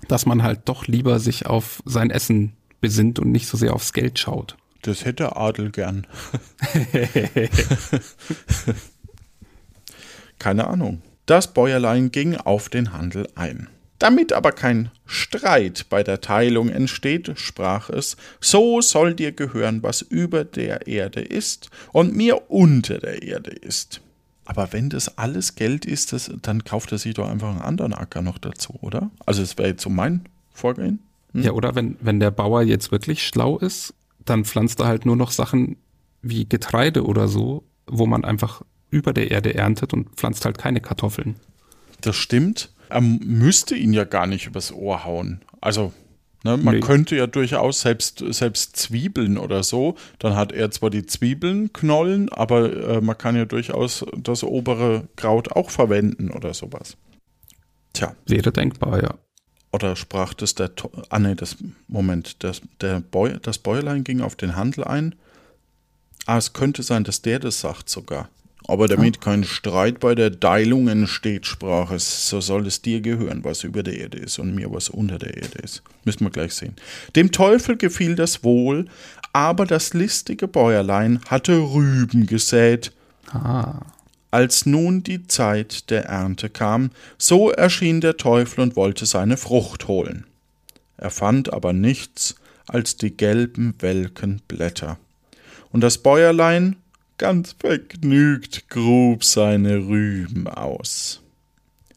dass 0.09 0.27
man 0.27 0.43
halt 0.43 0.61
doch 0.67 0.87
lieber 0.87 1.19
sich 1.19 1.47
auf 1.47 1.83
sein 1.87 2.11
Essen 2.11 2.53
besinnt 2.81 3.19
und 3.19 3.33
nicht 3.33 3.47
so 3.47 3.57
sehr 3.57 3.75
aufs 3.75 3.93
Geld 3.93 4.19
schaut. 4.19 4.57
Das 4.83 5.07
hätte 5.07 5.37
Adel 5.37 5.71
gern. 5.71 6.07
Keine 10.39 10.67
Ahnung. 10.67 11.01
Das 11.25 11.55
Bäuerlein 11.55 12.11
ging 12.11 12.37
auf 12.37 12.69
den 12.69 12.93
Handel 12.93 13.27
ein. 13.35 13.69
Damit 14.05 14.35
aber 14.35 14.53
kein 14.53 14.91
Streit 15.07 15.87
bei 15.89 16.03
der 16.03 16.21
Teilung 16.21 16.69
entsteht, 16.69 17.33
sprach 17.37 17.89
es, 17.89 18.19
so 18.39 18.83
soll 18.83 19.15
dir 19.15 19.33
gehören, 19.33 19.83
was 19.83 20.03
über 20.03 20.45
der 20.45 20.87
Erde 20.87 21.23
ist 21.23 21.71
und 21.91 22.15
mir 22.15 22.51
unter 22.51 22.99
der 22.99 23.23
Erde 23.23 23.53
ist. 23.53 24.03
Aber 24.45 24.75
wenn 24.75 24.91
das 24.91 25.17
alles 25.17 25.55
Geld 25.55 25.87
ist, 25.87 26.13
das, 26.13 26.31
dann 26.43 26.65
kauft 26.65 26.93
er 26.93 26.99
sich 26.99 27.15
doch 27.15 27.27
einfach 27.27 27.49
einen 27.49 27.63
anderen 27.63 27.95
Acker 27.95 28.21
noch 28.21 28.37
dazu, 28.37 28.75
oder? 28.83 29.11
Also 29.25 29.41
das 29.41 29.57
wäre 29.57 29.69
jetzt 29.69 29.83
so 29.83 29.89
mein 29.89 30.27
Vorgehen. 30.53 30.99
Ja, 31.33 31.53
oder 31.53 31.75
wenn, 31.75 31.97
wenn 32.03 32.21
der 32.21 32.31
Bauer 32.31 32.61
jetzt 32.61 32.93
wirklich 32.93 33.27
schlau 33.27 33.57
ist, 33.57 33.95
dann 34.27 34.45
pflanzt 34.45 34.81
er 34.81 34.87
halt 34.87 35.07
nur 35.07 35.17
noch 35.17 35.31
Sachen 35.31 35.79
wie 36.21 36.47
Getreide 36.47 37.07
oder 37.07 37.27
so, 37.27 37.65
wo 37.87 38.05
man 38.05 38.23
einfach 38.23 38.61
über 38.91 39.15
der 39.15 39.31
Erde 39.31 39.55
erntet 39.55 39.95
und 39.95 40.11
pflanzt 40.11 40.45
halt 40.45 40.59
keine 40.59 40.83
Kartoffeln. 40.83 41.37
Das 42.03 42.17
stimmt. 42.17 42.69
Er 42.95 43.01
müsste 43.01 43.75
ihn 43.75 43.93
ja 43.93 44.05
gar 44.05 44.29
nicht 44.29 44.47
übers 44.47 44.73
Ohr 44.73 45.05
hauen. 45.05 45.41
Also, 45.61 45.93
ne, 46.45 46.57
man 46.57 46.77
Nee. 46.77 46.81
könnte 46.81 47.17
ja 47.17 47.27
durchaus 47.27 47.81
selbst, 47.81 48.23
selbst 48.29 48.77
Zwiebeln 48.77 49.37
oder 49.37 49.65
so, 49.65 49.97
dann 50.21 50.37
hat 50.37 50.53
er 50.53 50.71
zwar 50.71 50.91
die 50.91 51.05
Zwiebelnknollen, 51.05 52.29
aber 52.29 52.73
äh, 52.73 53.01
man 53.01 53.19
kann 53.19 53.35
ja 53.35 53.47
durchaus 53.47 54.07
das 54.17 54.45
obere 54.45 55.09
Kraut 55.17 55.51
auch 55.51 55.71
verwenden 55.71 56.31
oder 56.31 56.55
sowas. 56.55 56.97
Tja, 57.95 58.15
Wäre 58.27 58.53
denkbar, 58.53 59.03
ja. 59.03 59.15
oder 59.73 59.97
sprach 59.97 60.33
das 60.35 60.55
der. 60.55 60.77
To 60.77 60.89
ah, 61.11 61.19
nee, 61.19 61.35
das. 61.35 61.57
Moment, 61.89 62.45
das, 62.45 62.63
der 62.81 63.01
Bäu 63.01 63.39
das 63.43 63.59
Bäuerlein 63.59 64.05
ging 64.05 64.21
auf 64.21 64.37
den 64.37 64.55
Handel 64.55 64.85
ein. 64.85 65.17
Ah, 66.27 66.39
es 66.39 66.53
könnte 66.53 66.85
sein, 66.85 67.03
dass 67.03 67.23
der 67.23 67.41
das 67.41 67.61
sagt 67.61 67.89
sogar. 67.91 68.29
Aber 68.67 68.89
damit 68.89 69.21
kein 69.21 69.45
Streit 69.45 70.01
bei 70.01 70.15
der 70.15 70.41
Teilung 70.41 70.89
entsteht, 70.89 71.47
sprach 71.47 71.91
es, 71.91 72.29
so 72.29 72.41
soll 72.41 72.67
es 72.67 72.81
dir 72.81 73.03
gehören, 73.03 73.45
was 73.45 73.63
über 73.63 73.83
der 73.83 73.99
Erde 73.99 74.19
ist 74.19 74.39
und 74.39 74.55
mir, 74.55 74.73
was 74.73 74.89
unter 74.89 75.19
der 75.19 75.37
Erde 75.37 75.59
ist. 75.63 75.83
Müssen 76.05 76.25
wir 76.25 76.31
gleich 76.31 76.55
sehen. 76.55 76.75
Dem 77.15 77.31
Teufel 77.31 77.77
gefiel 77.77 78.15
das 78.15 78.43
wohl, 78.43 78.87
aber 79.35 79.67
das 79.67 79.93
listige 79.93 80.49
Bäuerlein 80.49 81.21
hatte 81.29 81.59
Rüben 81.59 82.27
gesät. 82.27 82.93
Ah. 83.33 83.81
Als 84.31 84.65
nun 84.65 85.03
die 85.03 85.27
Zeit 85.27 85.91
der 85.91 86.07
Ernte 86.07 86.49
kam, 86.49 86.91
so 87.19 87.51
erschien 87.51 88.01
der 88.01 88.17
Teufel 88.17 88.63
und 88.63 88.77
wollte 88.77 89.05
seine 89.05 89.37
Frucht 89.37 89.89
holen. 89.89 90.25
Er 90.97 91.11
fand 91.11 91.53
aber 91.53 91.73
nichts 91.73 92.37
als 92.67 92.97
die 92.97 93.15
gelben, 93.15 93.75
welken 93.81 94.41
Blätter. 94.49 94.99
Und 95.71 95.83
das 95.83 95.99
Bäuerlein, 95.99 96.77
ganz 97.19 97.55
vergnügt, 97.59 98.69
grub 98.69 99.25
seine 99.25 99.79
Rüben 99.79 100.49
aus. 100.49 101.21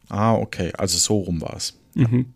Ah, 0.09 0.35
okay, 0.35 0.71
also 0.77 0.97
so 0.97 1.19
rum 1.19 1.41
war's. 1.41 1.73
Mhm. 1.93 2.33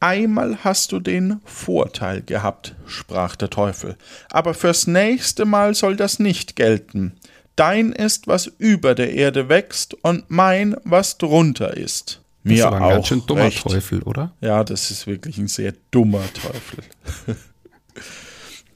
Einmal 0.00 0.58
hast 0.62 0.92
du 0.92 1.00
den 1.00 1.40
Vorteil 1.44 2.22
gehabt, 2.22 2.76
sprach 2.86 3.34
der 3.34 3.50
Teufel, 3.50 3.96
aber 4.30 4.54
fürs 4.54 4.86
nächste 4.86 5.44
Mal 5.44 5.74
soll 5.74 5.96
das 5.96 6.20
nicht 6.20 6.54
gelten. 6.54 7.14
Dein 7.56 7.90
ist, 7.90 8.28
was 8.28 8.46
über 8.46 8.94
der 8.94 9.12
Erde 9.14 9.48
wächst, 9.48 9.94
und 10.04 10.26
mein, 10.28 10.76
was 10.84 11.18
drunter 11.18 11.76
ist. 11.76 12.20
Das 12.44 12.52
ist 12.52 12.58
Mir 12.58 12.66
aber 12.68 12.76
ein 12.76 12.82
auch 12.82 12.90
ganz 12.90 13.08
schön 13.08 13.26
dummer 13.26 13.42
recht. 13.42 13.62
Teufel, 13.62 14.02
oder? 14.02 14.32
Ja, 14.40 14.62
das 14.62 14.92
ist 14.92 15.08
wirklich 15.08 15.38
ein 15.38 15.48
sehr 15.48 15.74
dummer 15.90 16.22
Teufel. 16.32 16.84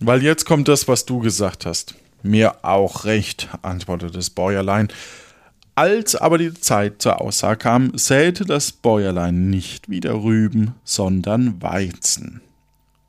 Weil 0.00 0.24
jetzt 0.24 0.44
kommt 0.44 0.66
das, 0.66 0.88
was 0.88 1.06
du 1.06 1.20
gesagt 1.20 1.64
hast. 1.64 1.94
Mir 2.22 2.64
auch 2.64 3.04
recht, 3.04 3.48
antwortete 3.62 4.12
das 4.12 4.30
Bäuerlein. 4.30 4.88
Als 5.74 6.14
aber 6.14 6.38
die 6.38 6.54
Zeit 6.54 7.00
zur 7.00 7.20
Aussaat 7.20 7.60
kam, 7.60 7.96
säte 7.96 8.44
das 8.44 8.72
Bäuerlein 8.72 9.48
nicht 9.50 9.88
wieder 9.88 10.22
Rüben, 10.22 10.74
sondern 10.84 11.62
Weizen. 11.62 12.42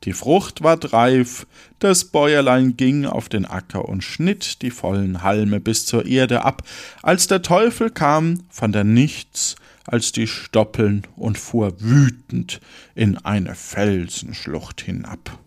Die 0.04 0.12
Frucht 0.12 0.62
ward 0.62 0.92
reif, 0.92 1.46
das 1.78 2.06
Bäuerlein 2.06 2.76
ging 2.76 3.06
auf 3.06 3.28
den 3.28 3.46
Acker 3.46 3.88
und 3.88 4.02
schnitt 4.04 4.62
die 4.62 4.70
vollen 4.70 5.22
Halme 5.22 5.60
bis 5.60 5.86
zur 5.86 6.04
Erde 6.06 6.44
ab. 6.44 6.62
Als 7.02 7.26
der 7.26 7.42
Teufel 7.42 7.90
kam, 7.90 8.40
fand 8.50 8.76
er 8.76 8.84
nichts 8.84 9.56
als 9.86 10.12
die 10.12 10.26
Stoppeln 10.26 11.06
und 11.16 11.38
fuhr 11.38 11.74
wütend 11.80 12.60
in 12.94 13.18
eine 13.18 13.54
Felsenschlucht 13.54 14.80
hinab. 14.80 15.38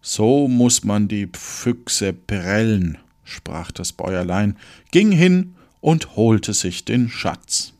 So 0.00 0.48
muss 0.48 0.84
man 0.84 1.08
die 1.08 1.28
Füchse 1.32 2.12
prellen, 2.12 2.98
sprach 3.24 3.70
das 3.72 3.92
Bäuerlein, 3.92 4.56
ging 4.90 5.10
hin 5.12 5.54
und 5.80 6.16
holte 6.16 6.54
sich 6.54 6.84
den 6.84 7.08
Schatz. 7.08 7.72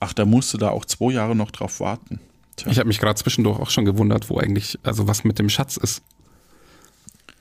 Ach, 0.00 0.12
da 0.12 0.24
musste 0.24 0.58
da 0.58 0.70
auch 0.70 0.84
zwei 0.84 1.12
Jahre 1.12 1.34
noch 1.36 1.50
drauf 1.50 1.80
warten. 1.80 2.20
Tja. 2.56 2.70
Ich 2.70 2.78
habe 2.78 2.88
mich 2.88 2.98
gerade 2.98 3.18
zwischendurch 3.20 3.58
auch 3.58 3.70
schon 3.70 3.84
gewundert, 3.84 4.30
wo 4.30 4.38
eigentlich, 4.38 4.78
also 4.82 5.06
was 5.08 5.24
mit 5.24 5.38
dem 5.38 5.48
Schatz 5.48 5.76
ist. 5.76 6.02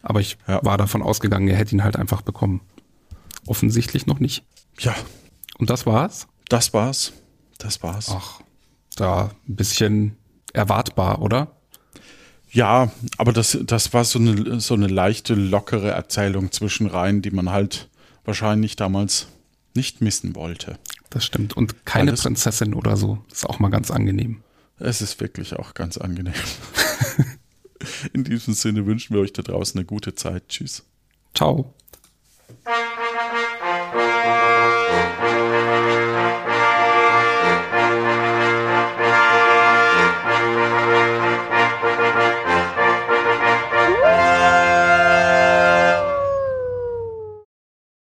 Aber 0.02 0.22
ich 0.22 0.38
Ja. 0.48 0.64
war 0.64 0.78
davon 0.78 1.02
ausgegangen, 1.02 1.48
er 1.48 1.58
hätte 1.58 1.76
ihn 1.76 1.84
halt 1.84 1.96
einfach 1.98 2.22
bekommen. 2.22 2.62
Offensichtlich 3.46 4.06
noch 4.06 4.20
nicht. 4.20 4.44
Ja, 4.80 4.96
Und 5.58 5.70
das 5.70 5.86
war's? 5.86 6.28
das 6.48 6.74
war's. 6.74 7.14
Das 7.58 7.84
war's. 7.84 8.10
Ach, 8.10 8.40
da 8.96 9.32
ein 9.48 9.56
bisschen 9.56 10.16
erwartbar, 10.54 11.22
oder? 11.22 11.56
Ja, 12.52 12.92
aber 13.18 13.32
das, 13.34 13.58
das 13.62 13.94
war 13.94 14.04
so 14.06 14.18
eine, 14.20 14.60
so 14.60 14.74
eine 14.74 14.88
leichte, 14.88 15.36
lockere 15.36 15.92
Erzählung 15.92 16.52
zwischen 16.52 16.88
Reihen, 16.88 17.22
die 17.22 17.32
man 17.32 17.50
halt 17.52 17.90
wahrscheinlich 18.26 18.76
damals 18.76 19.28
nicht 19.76 20.02
missen 20.02 20.36
wollte. 20.36 20.80
Das 21.10 21.26
stimmt. 21.26 21.56
Und 21.56 21.86
keine 21.86 22.12
Alles- 22.12 22.24
Prinzessin 22.24 22.74
oder 22.74 22.98
so. 22.98 23.20
Ist 23.32 23.48
auch 23.48 23.60
mal 23.60 23.70
ganz 23.70 23.92
angenehm. 23.92 24.42
Es 24.80 25.02
ist 25.02 25.20
wirklich 25.20 25.56
auch 25.58 25.74
ganz 25.74 25.98
angenehm. 25.98 26.34
In 28.14 28.24
diesem 28.24 28.54
Sinne 28.54 28.86
wünschen 28.86 29.14
wir 29.14 29.22
euch 29.22 29.34
da 29.34 29.42
draußen 29.42 29.78
eine 29.78 29.86
gute 29.86 30.16
Zeit. 30.16 30.48
Tschüss. 30.50 30.84
Ciao. 31.36 31.74